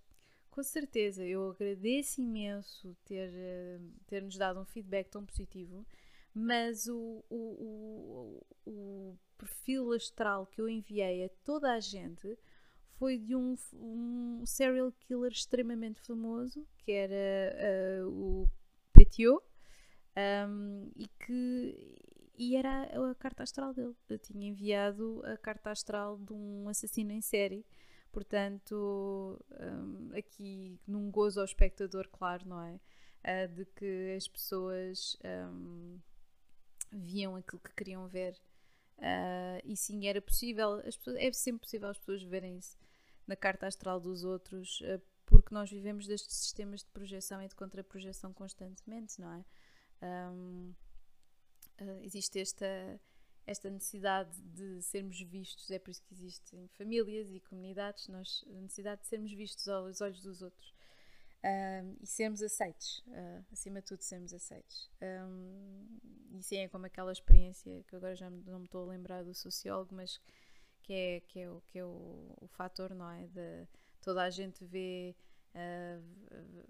com 0.56 0.62
certeza, 0.62 1.22
eu 1.22 1.50
agradeço 1.50 2.22
imenso 2.22 2.96
ter, 3.04 3.30
eh, 3.30 3.78
ter 4.06 4.22
nos 4.22 4.38
dado 4.38 4.58
um 4.58 4.64
feedback 4.64 5.10
tão 5.10 5.22
positivo, 5.22 5.86
mas 6.32 6.88
o, 6.88 7.22
o, 7.28 8.40
o, 8.64 8.70
o 8.70 9.18
perfil 9.36 9.92
astral 9.92 10.46
que 10.46 10.58
eu 10.58 10.66
enviei 10.66 11.26
a 11.26 11.28
toda 11.44 11.74
a 11.74 11.78
gente 11.78 12.38
foi 12.98 13.18
de 13.18 13.36
um, 13.36 13.54
um 13.74 14.46
serial 14.46 14.90
killer 14.92 15.30
extremamente 15.30 16.00
famoso, 16.00 16.66
que 16.78 16.90
era 16.90 18.06
uh, 18.06 18.08
o 18.08 18.50
Petiot, 18.94 19.44
um, 20.48 20.90
e 20.96 21.06
que 21.06 21.98
e 22.38 22.56
era 22.56 22.84
a, 22.98 23.10
a 23.10 23.14
carta 23.14 23.42
astral 23.42 23.74
dele. 23.74 23.94
Eu 24.08 24.18
tinha 24.18 24.48
enviado 24.48 25.20
a 25.26 25.36
carta 25.36 25.70
astral 25.70 26.16
de 26.16 26.32
um 26.32 26.66
assassino 26.66 27.12
em 27.12 27.20
série 27.20 27.62
Portanto, 28.16 29.38
um, 29.60 30.10
aqui 30.16 30.80
num 30.86 31.10
gozo 31.10 31.38
ao 31.38 31.44
espectador, 31.44 32.08
claro, 32.08 32.48
não 32.48 32.62
é? 32.62 32.80
Uh, 33.22 33.54
de 33.54 33.66
que 33.66 34.14
as 34.16 34.26
pessoas 34.26 35.18
um, 35.52 36.00
viam 36.90 37.36
aquilo 37.36 37.60
que 37.60 37.74
queriam 37.74 38.08
ver. 38.08 38.32
Uh, 38.96 39.60
e 39.66 39.76
sim, 39.76 40.06
era 40.08 40.22
possível, 40.22 40.76
as 40.86 40.96
pessoas, 40.96 41.16
é 41.18 41.30
sempre 41.30 41.60
possível 41.60 41.90
as 41.90 41.98
pessoas 41.98 42.22
verem 42.22 42.56
isso 42.56 42.78
na 43.26 43.36
carta 43.36 43.66
astral 43.66 44.00
dos 44.00 44.24
outros, 44.24 44.80
uh, 44.80 44.98
porque 45.26 45.54
nós 45.54 45.70
vivemos 45.70 46.06
destes 46.06 46.36
sistemas 46.36 46.80
de 46.80 46.88
projeção 46.92 47.42
e 47.42 47.48
de 47.48 47.54
contraprojeção 47.54 48.32
constantemente, 48.32 49.20
não 49.20 49.30
é? 49.30 49.44
Um, 50.02 50.74
existe 52.00 52.40
esta, 52.40 52.98
esta 53.46 53.70
necessidade 53.70 54.40
de 54.42 54.82
sermos 54.82 55.20
vistos, 55.20 55.70
é 55.70 55.78
por 55.78 55.90
isso 55.90 56.02
que 56.02 56.14
existem 56.14 56.68
famílias 56.68 57.30
e 57.30 57.40
comunidades, 57.40 58.08
nós, 58.08 58.44
a 58.48 58.60
necessidade 58.60 59.02
de 59.02 59.06
sermos 59.06 59.32
vistos 59.32 59.68
aos 59.68 60.00
olhos 60.00 60.20
dos 60.20 60.42
outros 60.42 60.74
um, 61.44 61.96
e 62.00 62.06
sermos 62.06 62.42
aceitos, 62.42 63.04
uh, 63.06 63.44
acima 63.52 63.80
de 63.80 63.86
tudo, 63.86 64.02
sermos 64.02 64.34
aceitos. 64.34 64.90
Um, 65.00 65.98
e 66.32 66.42
sim, 66.42 66.58
é 66.58 66.68
como 66.68 66.86
aquela 66.86 67.12
experiência 67.12 67.84
que 67.84 67.94
agora 67.94 68.16
já 68.16 68.28
não 68.28 68.58
me 68.58 68.64
estou 68.64 68.82
a 68.84 68.92
lembrar 68.92 69.22
do 69.22 69.32
sociólogo, 69.32 69.94
mas 69.94 70.20
que 70.82 70.92
é, 70.92 71.20
que 71.20 71.40
é, 71.40 71.50
o, 71.50 71.60
que 71.66 71.78
é 71.78 71.84
o, 71.84 72.34
o 72.40 72.48
fator, 72.48 72.94
não 72.94 73.10
é? 73.10 73.26
De 73.28 73.66
toda 74.00 74.22
a 74.22 74.30
gente 74.30 74.64
vê. 74.64 75.14
Uh, 75.56 76.66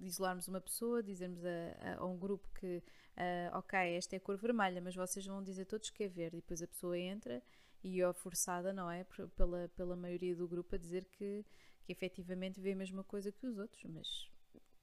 isolarmos 0.00 0.48
uma 0.48 0.60
pessoa, 0.60 1.02
dizermos 1.02 1.44
a, 1.44 1.48
a, 1.80 1.96
a 1.98 2.06
um 2.06 2.18
grupo 2.18 2.48
que, 2.58 2.78
uh, 2.78 3.56
ok, 3.58 3.78
esta 3.96 4.16
é 4.16 4.18
a 4.18 4.20
cor 4.20 4.36
vermelha, 4.36 4.80
mas 4.80 4.96
vocês 4.96 5.24
vão 5.24 5.42
dizer 5.42 5.66
todos 5.66 5.90
que 5.90 6.04
é 6.04 6.08
verde, 6.08 6.38
e 6.38 6.40
depois 6.40 6.62
a 6.62 6.66
pessoa 6.66 6.98
entra 6.98 7.42
e 7.84 8.02
é 8.02 8.12
forçada, 8.12 8.72
não 8.72 8.90
é? 8.90 9.04
Pela, 9.36 9.68
pela 9.68 9.96
maioria 9.96 10.34
do 10.34 10.48
grupo 10.48 10.74
a 10.74 10.78
dizer 10.78 11.04
que 11.04 11.44
que 11.90 11.92
efetivamente 11.92 12.60
vê 12.60 12.72
a 12.72 12.76
mesma 12.76 13.02
coisa 13.02 13.32
que 13.32 13.46
os 13.46 13.58
outros, 13.58 13.82
mas 13.84 14.30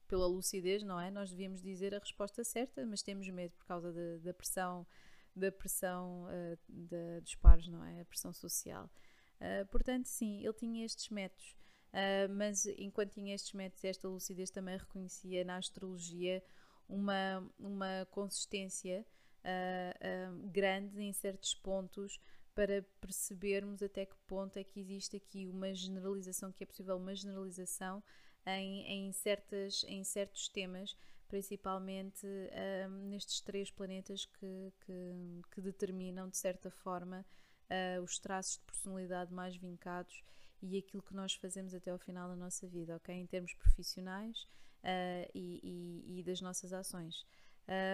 pela 0.08 0.28
lucidez, 0.28 0.84
não 0.84 1.00
é? 1.00 1.10
Nós 1.10 1.30
devíamos 1.30 1.62
dizer 1.62 1.96
a 1.96 2.00
resposta 2.00 2.44
certa, 2.44 2.86
mas 2.86 3.02
temos 3.02 3.28
medo 3.30 3.54
por 3.58 3.66
causa 3.66 3.92
da, 3.94 4.18
da 4.18 4.34
pressão, 4.34 4.86
da 5.36 5.52
pressão 5.52 6.26
uh, 6.26 6.58
da, 6.68 7.20
dos 7.22 7.36
pares, 7.36 7.68
não 7.68 7.84
é? 7.84 8.02
A 8.02 8.06
pressão 8.06 8.34
social. 8.34 8.90
Uh, 9.40 9.66
portanto, 9.68 10.06
sim, 10.06 10.44
ele 10.44 10.54
tinha 10.54 10.86
estes 10.86 11.10
métodos, 11.10 11.56
uh, 11.98 12.34
mas 12.34 12.66
enquanto 12.78 13.14
tinha 13.14 13.34
estes 13.34 13.54
métodos, 13.54 13.84
esta 13.84 14.08
lucidez 14.08 14.52
também 14.52 14.78
reconhecia 14.78 15.44
na 15.44 15.58
astrologia 15.58 16.44
uma, 16.88 17.46
uma 17.60 18.08
consistência 18.12 19.06
grande 20.52 21.02
em 21.02 21.14
certos 21.14 21.54
pontos 21.54 22.20
para 22.54 22.84
percebermos 23.00 23.82
até 23.82 24.06
que 24.06 24.16
ponto 24.28 24.58
é 24.58 24.64
que 24.64 24.80
existe 24.82 25.16
aqui 25.16 25.48
uma 25.48 25.74
generalização, 25.74 26.52
que 26.52 26.64
é 26.64 26.68
possível 26.68 26.98
uma 26.98 27.16
generalização 27.16 28.04
em, 28.46 28.82
em, 29.08 29.12
certas, 29.12 29.86
em 29.88 30.04
certos 30.04 30.50
temas, 30.50 30.98
principalmente 31.28 32.26
nestes 33.10 33.42
três 33.42 33.70
planetas 33.70 34.26
que, 34.26 34.74
que, 34.86 35.42
que, 35.52 35.62
determinam, 35.62 36.28
de 36.30 36.38
certa 36.38 36.72
forma, 36.72 37.26
uh, 37.70 38.02
os 38.02 38.18
traços 38.18 38.58
de 38.58 38.66
personalidade 38.66 39.34
mais 39.34 39.56
vincados 39.56 40.24
e 40.62 40.78
aquilo 40.78 41.04
que 41.04 41.14
nós 41.14 41.34
fazemos 41.36 41.74
até 41.74 41.92
ao 41.92 41.98
final 41.98 42.30
da 42.30 42.36
nossa 42.36 42.68
vida, 42.68 42.96
ok? 42.96 43.14
Em 43.14 43.26
termos 43.26 43.54
profissionais 43.54 44.48
uh, 44.84 45.30
e, 45.34 45.60
e, 45.64 46.20
e, 46.20 46.24
das 46.24 46.42
nossas 46.42 46.74
ações. 46.74 47.26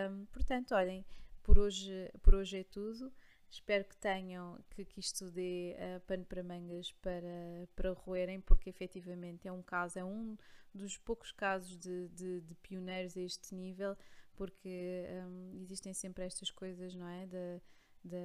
Um, 0.10 0.26
portanto, 0.28 0.74
olhem, 0.76 1.06
por 1.42 1.58
hoje, 1.58 2.10
por 2.22 2.36
hoje 2.36 2.60
é 2.60 2.64
tudo. 2.64 3.12
Espero 3.50 3.86
que 3.86 3.96
tenham, 3.98 4.60
que, 4.72 4.84
que 4.84 5.00
isto 5.00 5.30
dê 5.30 5.76
uh, 5.78 6.00
pano 6.02 6.26
para 6.26 6.44
mangas 6.44 6.92
para, 6.94 7.68
para 7.76 7.92
roerem, 7.92 8.42
porque 8.42 8.70
efetivamente 8.70 9.48
é 9.48 9.52
um 9.52 9.62
caso, 9.62 10.00
é 10.00 10.04
um 10.04 10.36
dos 10.74 10.98
poucos 10.98 11.32
casos 11.32 11.78
de, 11.78 12.08
de, 12.10 12.42
de 12.42 12.56
pioneiros 12.56 13.16
a 13.16 13.22
este 13.22 13.54
nível, 13.54 13.96
porque 14.36 15.06
um, 15.28 15.62
existem 15.62 15.94
sempre 15.94 16.24
estas 16.24 16.50
coisas, 16.50 16.96
não 16.96 17.08
é? 17.08 17.28
Da, 17.28 17.62
da, 18.04 18.18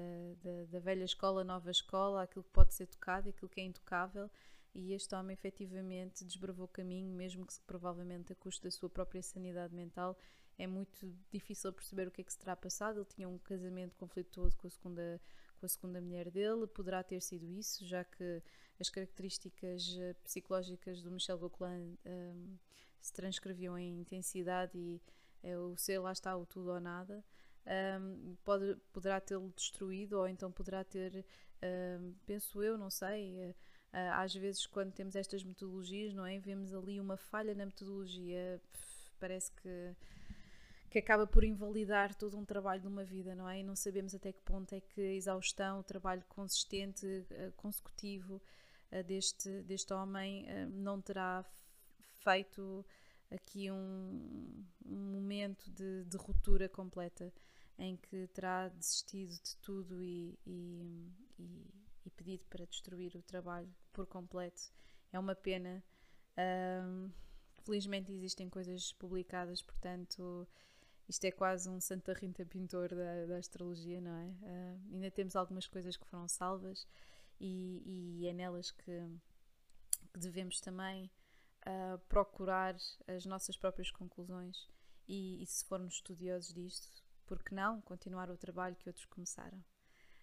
da, 0.42 0.64
da, 0.64 0.78
velha 0.80 1.04
escola, 1.04 1.44
nova 1.44 1.70
escola, 1.70 2.22
aquilo 2.22 2.44
que 2.44 2.50
pode 2.50 2.74
ser 2.74 2.86
tocado, 2.86 3.28
aquilo 3.28 3.48
que 3.48 3.60
é 3.60 3.64
intocável, 3.64 4.30
e 4.74 4.92
este 4.92 5.14
homem 5.14 5.34
efetivamente 5.34 6.24
desbravou 6.24 6.68
caminho, 6.68 7.14
mesmo 7.14 7.46
que 7.46 7.54
provavelmente 7.66 8.32
a 8.32 8.36
custo 8.36 8.64
da 8.64 8.70
sua 8.70 8.88
própria 8.88 9.22
sanidade 9.22 9.74
mental, 9.74 10.18
é 10.58 10.66
muito 10.66 11.14
difícil 11.30 11.72
perceber 11.72 12.08
o 12.08 12.10
que 12.10 12.20
é 12.20 12.24
que 12.24 12.32
se 12.32 12.38
terá 12.38 12.56
passado. 12.56 12.98
Ele 12.98 13.06
tinha 13.06 13.28
um 13.28 13.38
casamento 13.38 13.96
conflituoso 13.96 14.56
com 14.56 14.66
a 14.66 14.70
segunda, 14.70 15.20
com 15.58 15.66
a 15.66 15.68
segunda 15.68 16.00
mulher 16.00 16.30
dele, 16.30 16.66
poderá 16.66 17.02
ter 17.02 17.20
sido 17.22 17.48
isso, 17.48 17.86
já 17.86 18.04
que 18.04 18.42
as 18.80 18.90
características 18.90 19.96
eh, 19.98 20.14
psicológicas 20.24 21.00
do 21.02 21.10
Michel 21.10 21.38
Gauquelin 21.38 21.96
um, 22.06 22.58
se 23.00 23.12
transcreviam 23.12 23.78
em 23.78 24.00
intensidade 24.00 24.76
e 24.76 25.00
é, 25.42 25.56
o 25.56 25.76
ser 25.76 25.98
lá 25.98 26.12
está 26.12 26.36
o 26.36 26.44
tudo 26.44 26.70
ou 26.70 26.80
nada. 26.80 27.24
Um, 27.66 28.36
pode, 28.44 28.76
poderá 28.92 29.20
tê-lo 29.20 29.52
destruído 29.54 30.14
ou 30.14 30.28
então 30.28 30.50
poderá 30.50 30.82
ter, 30.82 31.24
um, 32.00 32.14
penso 32.26 32.62
eu, 32.62 32.78
não 32.78 32.90
sei. 32.90 33.50
Uh, 33.50 33.54
às 34.14 34.34
vezes, 34.34 34.66
quando 34.66 34.92
temos 34.92 35.16
estas 35.16 35.44
metodologias, 35.44 36.14
não 36.14 36.24
é? 36.24 36.38
Vemos 36.38 36.74
ali 36.74 37.00
uma 37.00 37.16
falha 37.16 37.54
na 37.54 37.66
metodologia, 37.66 38.60
parece 39.18 39.52
que 39.52 39.96
que 40.90 40.98
acaba 40.98 41.26
por 41.26 41.44
invalidar 41.44 42.14
todo 42.14 42.38
um 42.38 42.44
trabalho 42.44 42.80
de 42.80 42.88
uma 42.88 43.04
vida, 43.04 43.34
não 43.34 43.48
é? 43.48 43.60
E 43.60 43.62
não 43.62 43.76
sabemos 43.76 44.14
até 44.14 44.32
que 44.32 44.40
ponto 44.40 44.74
é 44.74 44.80
que 44.80 45.00
a 45.00 45.14
exaustão, 45.14 45.80
o 45.80 45.82
trabalho 45.82 46.24
consistente, 46.28 47.06
eh, 47.30 47.52
consecutivo 47.56 48.40
eh, 48.90 49.02
deste, 49.02 49.62
deste 49.62 49.92
homem 49.92 50.48
eh, 50.48 50.66
não 50.66 51.00
terá 51.00 51.44
feito 52.24 52.84
aqui 53.30 53.70
um, 53.70 54.64
um 54.84 55.12
momento 55.12 55.70
de, 55.70 56.04
de, 56.04 56.16
ruptura 56.16 56.68
completa 56.68 57.32
em 57.78 57.96
que 57.96 58.26
terá 58.28 58.68
desistido 58.68 59.32
de 59.32 59.56
tudo 59.58 60.02
e, 60.02 60.38
e, 60.46 61.12
e, 61.38 61.66
e, 62.06 62.10
pedido 62.10 62.44
para 62.48 62.66
destruir 62.66 63.14
o 63.16 63.22
trabalho 63.22 63.72
por 63.92 64.06
completo. 64.06 64.72
É 65.12 65.18
uma 65.18 65.34
pena. 65.34 65.82
Um, 66.36 67.10
felizmente 67.64 68.12
existem 68.12 68.48
coisas 68.48 68.92
publicadas, 68.92 69.60
portanto 69.62 70.48
isto 71.08 71.24
é 71.24 71.30
quase 71.30 71.68
um 71.68 71.80
Santa 71.80 72.12
Rita 72.12 72.44
Pintor 72.44 72.88
da, 72.90 73.26
da 73.26 73.36
astrologia, 73.38 74.00
não 74.00 74.14
é? 74.14 74.26
Uh, 74.26 74.94
ainda 74.94 75.10
temos 75.10 75.34
algumas 75.36 75.66
coisas 75.66 75.96
que 75.96 76.06
foram 76.06 76.28
salvas 76.28 76.86
e, 77.40 78.20
e 78.20 78.26
é 78.26 78.32
nelas 78.32 78.70
que, 78.70 79.08
que 80.12 80.18
devemos 80.18 80.60
também 80.60 81.10
procurar 82.09 82.76
as 83.07 83.24
nossas 83.24 83.57
próprias 83.57 83.90
conclusões 83.90 84.68
e, 85.07 85.42
e, 85.42 85.46
se 85.46 85.64
formos 85.64 85.94
estudiosos 85.94 86.52
disto, 86.54 86.88
por 87.26 87.42
que 87.42 87.54
não 87.54 87.81
continuar 87.81 88.31
o 88.31 88.37
trabalho 88.37 88.76
que 88.76 88.88
outros 88.88 89.07
começaram? 89.07 89.62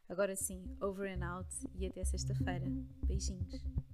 Agora 0.07 0.35
sim, 0.35 0.77
over 0.81 1.11
and 1.11 1.25
out 1.25 1.49
e 1.73 1.87
até 1.87 2.03
sexta-feira. 2.03 2.65
Beijinhos. 3.05 3.84